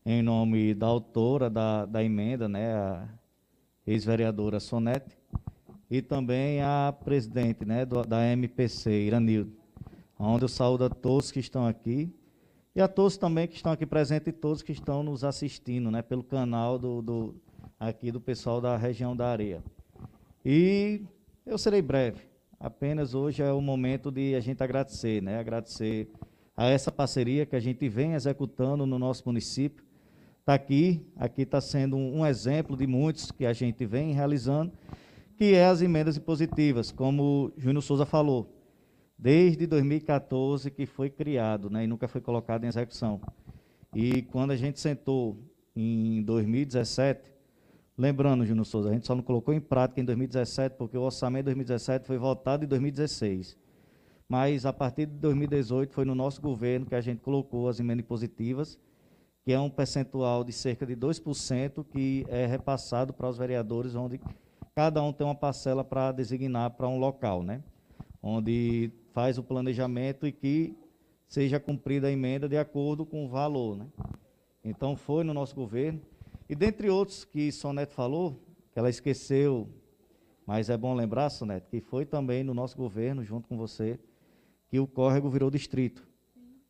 em 0.06 0.22
nome 0.22 0.74
da 0.74 0.86
autora 0.86 1.48
da, 1.48 1.86
da 1.86 2.04
emenda, 2.04 2.46
né, 2.46 2.74
a 2.74 3.08
ex-vereadora 3.86 4.60
Sonete, 4.60 5.16
e 5.90 6.02
também 6.02 6.60
a 6.60 6.94
presidente 7.04 7.64
né, 7.64 7.86
do, 7.86 8.02
da 8.02 8.26
MPC, 8.26 8.90
Iranildo, 8.90 9.52
onde 10.18 10.44
eu 10.44 10.48
saúdo 10.48 10.84
a 10.84 10.90
todos 10.90 11.30
que 11.30 11.40
estão 11.40 11.66
aqui, 11.66 12.12
e 12.74 12.80
a 12.80 12.88
todos 12.88 13.16
também 13.16 13.46
que 13.46 13.54
estão 13.54 13.72
aqui 13.72 13.86
presentes 13.86 14.28
e 14.28 14.32
todos 14.32 14.60
que 14.60 14.72
estão 14.72 15.02
nos 15.02 15.24
assistindo 15.24 15.90
né, 15.90 16.02
pelo 16.02 16.24
canal 16.24 16.78
do, 16.78 17.00
do, 17.00 17.34
aqui 17.78 18.10
do 18.10 18.20
pessoal 18.20 18.60
da 18.60 18.76
região 18.76 19.16
da 19.16 19.28
areia. 19.28 19.62
E 20.44 21.00
eu 21.46 21.56
serei 21.56 21.80
breve, 21.80 22.20
apenas 22.60 23.14
hoje 23.14 23.42
é 23.42 23.52
o 23.52 23.60
momento 23.60 24.10
de 24.10 24.34
a 24.34 24.40
gente 24.40 24.62
agradecer, 24.62 25.22
né, 25.22 25.38
agradecer 25.38 26.10
a 26.56 26.66
essa 26.66 26.90
parceria 26.90 27.46
que 27.46 27.56
a 27.56 27.60
gente 27.60 27.88
vem 27.88 28.12
executando 28.12 28.86
no 28.86 28.98
nosso 28.98 29.22
município, 29.26 29.83
está 30.44 30.52
aqui. 30.52 31.00
Aqui 31.16 31.42
está 31.42 31.58
sendo 31.58 31.96
um, 31.96 32.18
um 32.18 32.26
exemplo 32.26 32.76
de 32.76 32.86
muitos 32.86 33.32
que 33.32 33.46
a 33.46 33.52
gente 33.54 33.86
vem 33.86 34.12
realizando, 34.12 34.72
que 35.38 35.54
é 35.54 35.64
as 35.64 35.80
emendas 35.80 36.18
impositivas, 36.18 36.92
como 36.92 37.50
Júnior 37.56 37.82
Souza 37.82 38.04
falou. 38.04 38.54
Desde 39.18 39.66
2014 39.66 40.70
que 40.70 40.84
foi 40.84 41.08
criado, 41.08 41.70
né, 41.70 41.84
e 41.84 41.86
nunca 41.86 42.06
foi 42.06 42.20
colocado 42.20 42.64
em 42.64 42.66
execução. 42.66 43.22
E 43.94 44.22
quando 44.22 44.50
a 44.50 44.56
gente 44.56 44.78
sentou 44.78 45.38
em 45.74 46.22
2017, 46.22 47.32
lembrando, 47.96 48.44
Júnior 48.44 48.66
Souza, 48.66 48.90
a 48.90 48.92
gente 48.92 49.06
só 49.06 49.14
não 49.14 49.22
colocou 49.22 49.54
em 49.54 49.60
prática 49.60 50.00
em 50.00 50.04
2017 50.04 50.76
porque 50.76 50.98
o 50.98 51.02
orçamento 51.02 51.44
de 51.44 51.54
2017 51.54 52.06
foi 52.06 52.18
votado 52.18 52.64
em 52.64 52.68
2016. 52.68 53.56
Mas 54.28 54.66
a 54.66 54.74
partir 54.74 55.06
de 55.06 55.14
2018 55.14 55.94
foi 55.94 56.04
no 56.04 56.14
nosso 56.14 56.42
governo 56.42 56.84
que 56.84 56.94
a 56.94 57.00
gente 57.00 57.20
colocou 57.22 57.66
as 57.66 57.80
emendas 57.80 58.04
positivas, 58.04 58.78
que 59.44 59.52
é 59.52 59.60
um 59.60 59.68
percentual 59.68 60.42
de 60.42 60.52
cerca 60.52 60.86
de 60.86 60.96
2% 60.96 61.84
que 61.84 62.24
é 62.28 62.46
repassado 62.46 63.12
para 63.12 63.28
os 63.28 63.36
vereadores, 63.36 63.94
onde 63.94 64.18
cada 64.74 65.02
um 65.02 65.12
tem 65.12 65.26
uma 65.26 65.34
parcela 65.34 65.84
para 65.84 66.10
designar 66.12 66.70
para 66.70 66.88
um 66.88 66.98
local, 66.98 67.42
né? 67.42 67.62
Onde 68.22 68.90
faz 69.12 69.36
o 69.36 69.42
planejamento 69.42 70.26
e 70.26 70.32
que 70.32 70.74
seja 71.28 71.60
cumprida 71.60 72.06
a 72.06 72.10
emenda 72.10 72.48
de 72.48 72.56
acordo 72.56 73.04
com 73.04 73.24
o 73.26 73.28
valor. 73.28 73.76
Né? 73.76 73.86
Então, 74.64 74.96
foi 74.96 75.22
no 75.24 75.34
nosso 75.34 75.54
governo. 75.54 76.00
E 76.48 76.54
dentre 76.54 76.88
outros 76.88 77.24
que 77.24 77.52
Soneto 77.52 77.92
falou, 77.92 78.40
que 78.72 78.78
ela 78.78 78.88
esqueceu, 78.88 79.68
mas 80.46 80.70
é 80.70 80.76
bom 80.76 80.94
lembrar, 80.94 81.28
Soneto, 81.30 81.68
que 81.68 81.80
foi 81.80 82.06
também 82.06 82.42
no 82.42 82.54
nosso 82.54 82.76
governo, 82.76 83.22
junto 83.22 83.46
com 83.46 83.56
você, 83.56 83.98
que 84.68 84.80
o 84.80 84.86
córrego 84.86 85.28
virou 85.28 85.50
distrito. 85.50 86.06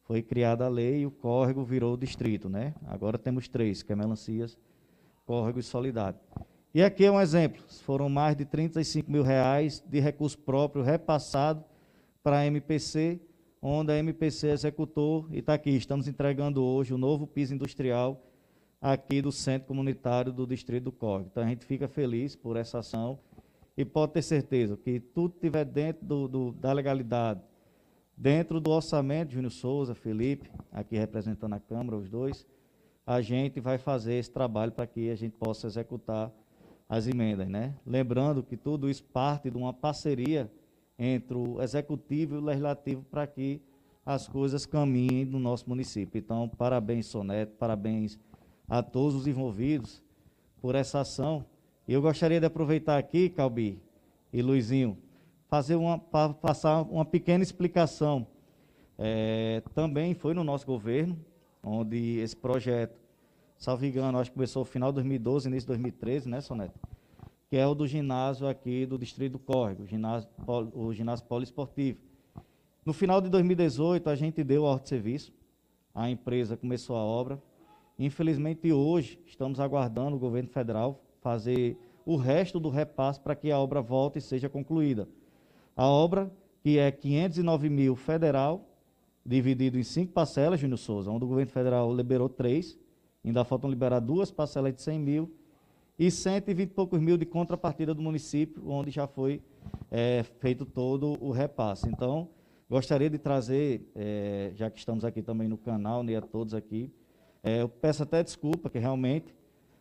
Foi 0.05 0.23
criada 0.23 0.67
a 0.67 0.69
lei 0.69 1.01
e 1.01 1.07
o 1.07 1.11
córrego 1.11 1.65
virou 1.65 1.97
distrito, 1.97 2.49
né? 2.49 2.75
Agora 2.87 3.19
temos 3.19 3.49
três, 3.49 3.83
que 3.83 3.93
é 3.93 3.97
Melancias, 3.97 4.59
Córrego 5.27 5.59
e 5.59 5.63
Solidário. 5.63 6.19
E 6.75 6.83
aqui 6.83 7.05
é 7.05 7.11
um 7.11 7.21
exemplo, 7.21 7.63
foram 7.83 8.09
mais 8.09 8.37
de 8.37 8.45
35 8.45 9.11
mil 9.11 9.23
reais 9.23 9.83
de 9.87 10.01
recurso 10.01 10.37
próprio 10.39 10.83
repassado 10.83 11.65
para 12.23 12.39
a 12.39 12.47
MPC, 12.47 13.21
onde 13.63 13.93
a 13.93 13.97
MPC 13.97 14.49
executou 14.49 15.27
e 15.31 15.39
está 15.39 15.55
aqui. 15.55 15.71
Estamos 15.71 16.09
entregando 16.09 16.63
hoje 16.63 16.93
o 16.93 16.99
novo 16.99 17.27
piso 17.27 17.55
industrial 17.55 18.21
aqui 18.83 19.23
do 19.23 19.33
Centro 19.33 19.69
Comunitário 19.69 20.31
do 20.31 20.47
Distrito 20.47 20.85
do 20.85 20.93
Córrego. 20.93 21.31
Então 21.31 21.43
a 21.43 21.47
gente 21.47 21.65
fica 21.65 21.89
feliz 21.89 22.37
por 22.37 22.57
essa 22.57 22.81
ação 22.81 23.19
e 23.77 23.85
pode 23.85 24.13
ter 24.13 24.23
certeza 24.23 24.77
que 24.77 25.01
tudo 25.01 25.35
estiver 25.35 25.65
dentro 25.65 26.05
do, 26.05 26.29
do, 26.29 26.53
da 26.53 26.73
legalidade, 26.73 27.41
dentro 28.17 28.61
do 28.61 28.71
orçamento, 28.71 29.33
Júnior 29.33 29.53
Souza, 29.53 29.95
Felipe, 29.95 30.51
aqui 30.73 30.97
representando 30.97 31.55
a 31.55 31.61
Câmara, 31.61 31.97
os 31.97 32.09
dois, 32.09 32.47
a 33.07 33.21
gente 33.21 33.61
vai 33.61 33.79
fazer 33.79 34.15
esse 34.15 34.31
trabalho 34.31 34.73
para 34.73 34.87
que 34.87 35.11
a 35.11 35.15
gente 35.15 35.37
possa 35.37 35.67
executar 35.67 36.33
as 36.89 37.07
emendas. 37.07 37.49
Né? 37.49 37.75
Lembrando 37.87 38.43
que 38.43 38.57
tudo 38.57 38.89
isso 38.89 39.05
parte 39.05 39.51
de 39.51 39.57
uma 39.57 39.73
parceria 39.73 40.51
entre 40.99 41.37
o 41.37 41.61
executivo 41.61 42.37
e 42.37 42.39
o 42.39 42.45
legislativo 42.45 43.03
para 43.11 43.27
que 43.27 43.61
as 44.07 44.29
coisas 44.29 44.67
caminhem 44.67 45.25
no 45.25 45.39
nosso 45.39 45.69
município. 45.69 46.19
Então, 46.19 46.49
parabéns, 46.49 47.07
Soneto, 47.07 47.53
parabéns 47.57 48.19
a 48.69 48.83
todos 48.83 49.15
os 49.15 49.27
envolvidos 49.27 50.03
por 50.61 50.75
essa 50.75 51.01
ação. 51.01 51.45
E 51.87 51.93
eu 51.93 52.01
gostaria 52.01 52.41
de 52.41 52.47
aproveitar 52.47 52.99
aqui, 52.99 53.29
Calbi 53.29 53.79
e 54.33 54.43
Luizinho, 54.43 54.97
fazer 55.55 55.77
uma, 55.77 56.01
passar 56.01 56.83
uma 56.83 57.05
pequena 57.05 57.45
explicação. 57.45 58.27
É, 58.99 59.63
também 59.73 60.13
foi 60.13 60.35
no 60.35 60.43
nosso 60.43 60.67
governo, 60.67 61.17
onde 61.63 62.19
esse 62.19 62.37
projeto, 62.37 62.99
salvo 63.57 63.87
engano, 63.87 64.19
acho 64.19 64.33
que 64.33 64.35
começou 64.35 64.63
no 64.63 64.65
final 64.65 64.91
de 64.91 64.97
2012, 64.97 65.47
início 65.47 65.63
de 65.63 65.69
2013, 65.69 66.29
né, 66.29 66.41
Soneto? 66.41 66.77
que 67.49 67.57
é 67.57 67.65
o 67.65 67.73
do 67.73 67.87
ginásio 67.87 68.49
aqui 68.49 68.85
do 68.85 68.99
Distrito 68.99 69.35
do 69.35 69.39
Córrego, 69.39 69.85
o 69.85 69.87
ginásio, 69.87 70.29
o 70.75 70.93
ginásio 70.93 71.25
poliesportivo. 71.27 72.01
No 72.85 72.93
final 72.93 73.21
de 73.21 73.29
2018, 73.29 74.11
a 74.11 74.17
gente 74.17 74.43
deu 74.43 74.69
a 74.69 74.77
de 74.77 74.89
serviço, 74.89 75.33
a 75.95 76.11
empresa 76.11 76.57
começou 76.57 76.97
a 76.97 77.05
obra. 77.05 77.41
Infelizmente, 77.97 78.73
hoje, 78.73 79.21
estamos 79.25 79.61
aguardando 79.61 80.17
o 80.17 80.19
governo 80.19 80.49
federal 80.49 81.01
fazer 81.21 81.79
o 82.05 82.17
resto 82.17 82.59
do 82.59 82.71
repasse 82.71 83.21
para 83.21 83.37
que 83.37 83.53
a 83.53 83.59
obra 83.61 83.81
volte 83.81 84.19
e 84.19 84.21
seja 84.21 84.49
concluída. 84.49 85.09
A 85.77 85.87
obra, 85.87 86.31
que 86.63 86.79
é 86.79 86.91
509 86.91 87.69
mil 87.69 87.97
federal, 87.97 88.69
dividido 89.25 89.79
em 89.79 89.83
cinco 89.83 90.13
parcelas, 90.13 90.61
Júnior 90.61 90.79
Souza, 90.79 91.11
onde 91.11 91.25
o 91.25 91.29
governo 91.29 91.51
federal 91.51 91.95
liberou 91.95 92.29
três, 92.29 92.79
ainda 93.25 93.45
faltam 93.45 93.71
liberar 93.71 94.01
duas 94.01 94.31
parcelas 94.31 94.75
de 94.75 94.83
100 94.83 94.99
mil, 94.99 95.35
e 95.99 96.11
120 96.11 96.69
e 96.69 96.73
poucos 96.73 97.01
mil 97.01 97.17
de 97.17 97.25
contrapartida 97.25 97.95
do 97.95 98.03
município, 98.03 98.69
onde 98.69 98.91
já 98.91 99.07
foi 99.07 99.41
é, 99.91 100.25
feito 100.41 100.65
todo 100.65 101.17
o 101.21 101.31
repasse. 101.31 101.89
Então, 101.89 102.29
gostaria 102.69 103.09
de 103.09 103.19
trazer, 103.19 103.89
é, 103.95 104.53
já 104.55 104.71
que 104.71 104.79
estamos 104.79 105.05
aqui 105.05 105.23
também 105.23 105.49
no 105.49 105.57
canal, 105.57 106.03
né, 106.03 106.17
a 106.17 106.21
todos 106.21 106.53
aqui, 106.55 106.93
é, 107.43 107.63
eu 107.63 107.69
peço 107.69 108.03
até 108.03 108.23
desculpa, 108.23 108.69
que 108.69 108.79
realmente, 108.79 109.35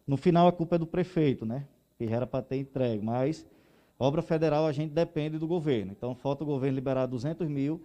no 0.05 0.17
final 0.17 0.47
a 0.47 0.51
culpa 0.51 0.75
é 0.75 0.79
do 0.79 0.85
prefeito, 0.85 1.45
né, 1.45 1.67
que 1.97 2.05
era 2.05 2.27
para 2.27 2.43
ter 2.43 2.57
entregue, 2.57 3.03
mas 3.03 3.45
obra 3.99 4.21
federal 4.21 4.65
a 4.65 4.71
gente 4.71 4.91
depende 4.91 5.37
do 5.37 5.47
governo. 5.47 5.91
Então, 5.91 6.15
falta 6.15 6.43
o 6.43 6.47
governo 6.47 6.75
liberar 6.75 7.05
200 7.05 7.47
mil 7.47 7.81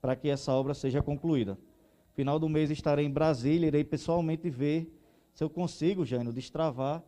para 0.00 0.16
que 0.16 0.28
essa 0.28 0.52
obra 0.52 0.74
seja 0.74 1.02
concluída. 1.02 1.56
Final 2.14 2.38
do 2.38 2.48
mês 2.48 2.70
estarei 2.70 3.06
em 3.06 3.10
Brasília, 3.10 3.68
irei 3.68 3.84
pessoalmente 3.84 4.50
ver 4.50 4.92
se 5.32 5.42
eu 5.42 5.48
consigo, 5.48 6.04
Jânio, 6.04 6.32
destravar 6.32 7.02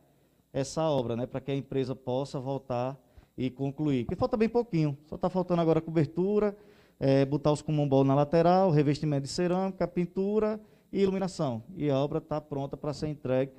essa 0.52 0.82
obra, 0.88 1.16
né, 1.16 1.26
para 1.26 1.40
que 1.40 1.50
a 1.50 1.54
empresa 1.54 1.94
possa 1.94 2.38
voltar 2.38 2.96
e 3.36 3.50
concluir. 3.50 4.06
Que 4.06 4.14
falta 4.14 4.36
bem 4.36 4.48
pouquinho, 4.48 4.96
só 5.06 5.16
está 5.16 5.28
faltando 5.28 5.60
agora 5.60 5.80
cobertura, 5.80 6.56
é, 6.98 7.24
botar 7.24 7.52
os 7.52 7.60
comumbol 7.60 8.04
na 8.04 8.14
lateral, 8.14 8.70
revestimento 8.70 9.22
de 9.22 9.28
cerâmica, 9.28 9.86
pintura 9.86 10.60
e 10.92 11.02
iluminação. 11.02 11.62
E 11.76 11.90
a 11.90 11.98
obra 11.98 12.18
está 12.18 12.40
pronta 12.40 12.76
para 12.76 12.92
ser 12.92 13.08
entregue 13.08 13.52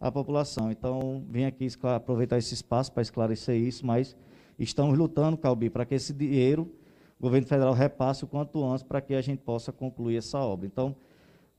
à 0.00 0.10
população. 0.10 0.72
Então, 0.72 1.22
vim 1.28 1.44
aqui 1.44 1.68
aproveitar 1.82 2.38
esse 2.38 2.54
espaço 2.54 2.90
para 2.90 3.02
esclarecer 3.02 3.56
isso, 3.56 3.86
mas 3.86 4.16
estamos 4.62 4.98
lutando, 4.98 5.36
Calbi, 5.36 5.70
para 5.70 5.84
que 5.84 5.94
esse 5.94 6.12
dinheiro 6.12 6.70
o 7.18 7.22
governo 7.22 7.46
federal 7.46 7.72
repasse 7.72 8.22
o 8.24 8.26
quanto 8.26 8.64
antes 8.64 8.84
para 8.84 9.00
que 9.00 9.14
a 9.14 9.20
gente 9.20 9.40
possa 9.40 9.72
concluir 9.72 10.16
essa 10.16 10.38
obra. 10.38 10.66
Então, 10.66 10.94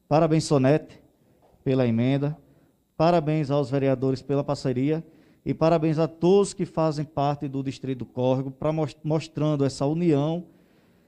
parabéns, 0.08 0.46
Sonete, 0.46 1.02
pela 1.64 1.86
emenda. 1.86 2.38
Parabéns 2.96 3.52
aos 3.52 3.70
vereadores 3.70 4.22
pela 4.22 4.44
parceria 4.44 5.04
e 5.46 5.54
parabéns 5.54 6.00
a 6.00 6.08
todos 6.08 6.54
que 6.54 6.66
fazem 6.66 7.06
parte 7.06 7.48
do 7.48 7.64
Distrito 7.64 8.00
do 8.00 8.06
Córrego, 8.06 8.52
para 8.52 8.72
mostrando 9.04 9.66
essa 9.66 9.86
união 9.86 10.46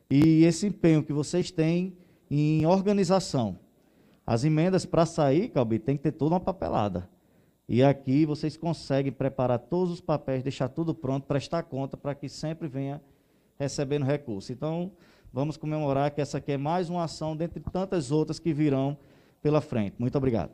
e 0.09 0.43
esse 0.43 0.67
empenho 0.67 1.03
que 1.03 1.13
vocês 1.13 1.51
têm 1.51 1.95
em 2.29 2.65
organização. 2.65 3.57
As 4.25 4.43
emendas 4.43 4.85
para 4.85 5.05
sair, 5.05 5.49
Calbi, 5.49 5.79
tem 5.79 5.97
que 5.97 6.03
ter 6.03 6.11
toda 6.11 6.35
uma 6.35 6.39
papelada. 6.39 7.09
E 7.73 7.81
aqui 7.81 8.25
vocês 8.25 8.57
conseguem 8.57 9.13
preparar 9.13 9.57
todos 9.57 9.93
os 9.93 10.01
papéis, 10.01 10.43
deixar 10.43 10.67
tudo 10.67 10.93
pronto, 10.93 11.25
prestar 11.25 11.63
conta 11.63 11.95
para 11.95 12.13
que 12.13 12.27
sempre 12.27 12.67
venha 12.67 13.01
recebendo 13.57 14.03
recurso. 14.03 14.51
Então, 14.51 14.91
vamos 15.31 15.55
comemorar 15.55 16.11
que 16.11 16.19
essa 16.19 16.39
aqui 16.39 16.51
é 16.51 16.57
mais 16.57 16.89
uma 16.89 17.05
ação 17.05 17.33
dentre 17.33 17.63
tantas 17.71 18.11
outras 18.11 18.39
que 18.39 18.51
virão 18.51 18.97
pela 19.41 19.61
frente. 19.61 19.95
Muito 19.97 20.17
obrigado. 20.17 20.51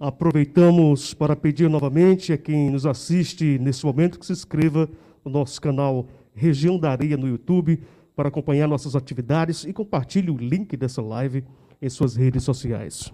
Aproveitamos 0.00 1.12
para 1.12 1.34
pedir 1.34 1.68
novamente 1.68 2.32
a 2.32 2.38
quem 2.38 2.70
nos 2.70 2.86
assiste 2.86 3.58
nesse 3.58 3.84
momento 3.84 4.16
que 4.16 4.24
se 4.24 4.32
inscreva 4.32 4.88
no 5.24 5.30
nosso 5.30 5.60
canal 5.60 6.06
Região 6.32 6.78
da 6.78 6.92
Areia 6.92 7.16
no 7.16 7.26
YouTube 7.26 7.82
para 8.14 8.28
acompanhar 8.28 8.68
nossas 8.68 8.94
atividades 8.94 9.64
e 9.64 9.72
compartilhe 9.72 10.30
o 10.30 10.36
link 10.36 10.76
dessa 10.76 11.02
live 11.02 11.42
em 11.82 11.88
suas 11.88 12.14
redes 12.14 12.44
sociais. 12.44 13.12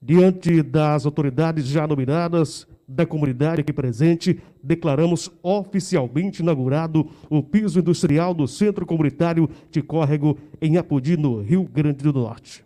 Diante 0.00 0.60
das 0.60 1.06
autoridades 1.06 1.68
já 1.68 1.86
nominadas 1.86 2.66
da 2.88 3.06
comunidade 3.06 3.60
aqui 3.60 3.72
presente, 3.72 4.40
declaramos 4.60 5.30
oficialmente 5.40 6.42
inaugurado 6.42 7.08
o 7.30 7.44
piso 7.44 7.78
industrial 7.78 8.34
do 8.34 8.48
Centro 8.48 8.84
Comunitário 8.84 9.48
de 9.70 9.80
Córrego 9.80 10.36
em 10.60 10.76
Apodi, 10.76 11.16
no 11.16 11.40
Rio 11.40 11.62
Grande 11.62 12.02
do 12.02 12.12
Norte. 12.12 12.64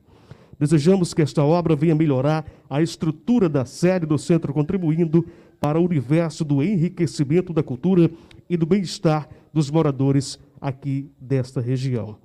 Desejamos 0.58 1.12
que 1.12 1.22
esta 1.22 1.44
obra 1.44 1.76
venha 1.76 1.94
melhorar 1.94 2.46
a 2.68 2.80
estrutura 2.80 3.48
da 3.48 3.64
sede 3.64 4.06
do 4.06 4.16
centro, 4.18 4.52
contribuindo 4.52 5.26
para 5.60 5.78
o 5.78 5.84
universo 5.84 6.44
do 6.44 6.62
enriquecimento 6.62 7.52
da 7.52 7.62
cultura 7.62 8.10
e 8.48 8.56
do 8.56 8.64
bem-estar 8.64 9.28
dos 9.52 9.70
moradores 9.70 10.38
aqui 10.60 11.10
desta 11.20 11.60
região. 11.60 12.16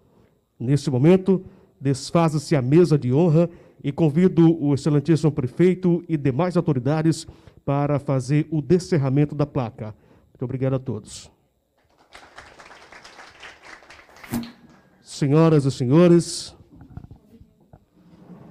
Neste 0.60 0.90
momento, 0.90 1.44
desfaz-se 1.80 2.56
a 2.56 2.62
mesa 2.62 2.98
de 2.98 3.12
honra 3.12 3.50
e 3.84 3.92
convido 3.92 4.56
o 4.64 4.74
excelentíssimo 4.74 5.32
prefeito 5.32 6.04
e 6.08 6.16
demais 6.16 6.56
autoridades 6.56 7.28
para 7.66 8.00
fazer 8.00 8.48
o 8.52 8.62
descerramento 8.62 9.36
da 9.36 9.46
placa. 9.46 9.96
Muito 10.32 10.44
obrigado 10.44 10.76
a 10.76 10.80
todos. 10.80 11.32
Senhoras 15.02 15.66
e 15.66 15.72
senhores, 15.72 16.56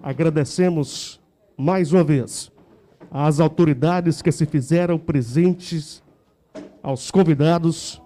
agradecemos 0.02 1.20
mais 1.56 1.92
uma 1.92 2.02
vez 2.02 2.50
às 3.10 3.40
autoridades 3.40 4.22
que 4.22 4.32
se 4.32 4.46
fizeram 4.46 4.98
presentes, 4.98 6.02
aos 6.82 7.10
convidados, 7.10 8.00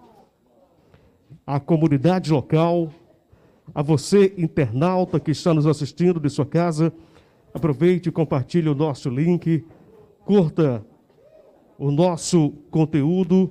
à 1.46 1.60
comunidade 1.60 2.32
local, 2.32 2.90
a 3.74 3.82
você, 3.82 4.34
internauta 4.36 5.20
que 5.20 5.30
está 5.30 5.54
nos 5.54 5.66
assistindo 5.66 6.18
de 6.18 6.28
sua 6.30 6.46
casa. 6.46 6.92
Aproveite 7.52 8.08
e 8.08 8.12
compartilhe 8.12 8.68
o 8.68 8.74
nosso 8.74 9.08
link, 9.08 9.64
curta 10.24 10.84
o 11.78 11.90
nosso 11.90 12.50
conteúdo. 12.70 13.50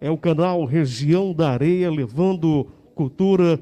É 0.00 0.10
o 0.10 0.18
canal 0.18 0.64
Região 0.64 1.32
da 1.32 1.50
Areia, 1.50 1.90
levando 1.90 2.66
cultura, 2.94 3.60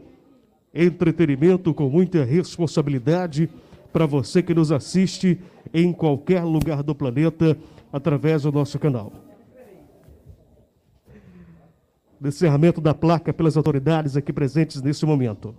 entretenimento 0.73 1.75
com 1.75 1.89
muita 1.89 2.25
responsabilidade 2.25 3.51
para 3.93 4.07
você 4.07 4.43
que 4.43 4.55
nos 4.55 4.73
assiste 4.73 5.41
em 5.73 5.93
qualquer 5.93 6.43
lugar 6.43 6.83
do 6.83 6.95
planeta 6.95 7.57
através 7.93 8.43
do 8.43 8.53
nosso 8.53 8.79
canal. 8.79 9.13
Descerramento 12.21 12.81
da 12.81 12.95
placa 12.95 13.33
pelas 13.33 13.57
autoridades 13.57 14.17
aqui 14.17 14.33
presentes 14.33 14.81
nesse 14.83 15.05
momento. 15.05 15.55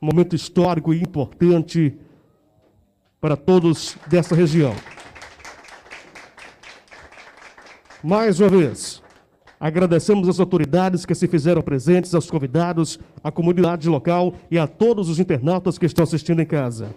momento 0.00 0.36
histórico 0.36 0.94
e 0.94 1.00
importante 1.00 1.96
para 3.20 3.36
todos 3.36 3.96
dessa 4.06 4.34
região. 4.34 4.74
Mais 8.02 8.38
uma 8.38 8.48
vez, 8.48 9.02
agradecemos 9.58 10.28
as 10.28 10.40
autoridades 10.40 11.04
que 11.04 11.14
se 11.14 11.26
fizeram 11.26 11.62
presentes, 11.62 12.14
aos 12.14 12.30
convidados, 12.30 12.98
à 13.22 13.30
comunidade 13.30 13.88
local 13.88 14.34
e 14.50 14.58
a 14.58 14.66
todos 14.66 15.08
os 15.08 15.18
internautas 15.18 15.78
que 15.78 15.86
estão 15.86 16.04
assistindo 16.04 16.40
em 16.40 16.46
casa. 16.46 16.94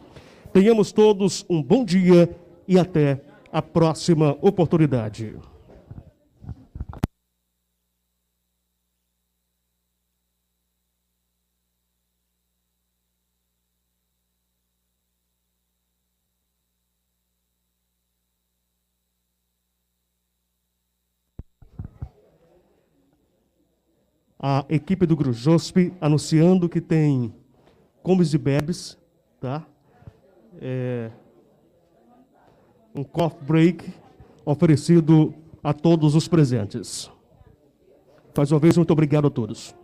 Tenhamos 0.53 0.91
todos 0.91 1.45
um 1.49 1.61
bom 1.61 1.83
dia 1.83 2.29
e 2.67 2.77
até 2.77 3.21
a 3.51 3.61
próxima 3.61 4.37
oportunidade. 4.41 5.35
A 24.43 24.65
equipe 24.69 25.05
do 25.05 25.15
Grujosp 25.15 25.93
anunciando 26.01 26.67
que 26.67 26.81
tem 26.81 27.31
comes 28.01 28.33
e 28.33 28.39
bebes, 28.39 28.97
tá? 29.39 29.63
É, 30.59 31.11
um 32.95 33.03
coffee 33.03 33.45
break 33.45 33.93
oferecido 34.43 35.31
a 35.63 35.73
todos 35.73 36.15
os 36.15 36.27
presentes. 36.27 37.11
Mais 38.35 38.51
uma 38.51 38.59
vez, 38.59 38.75
muito 38.75 38.91
obrigado 38.91 39.27
a 39.27 39.29
todos. 39.29 39.75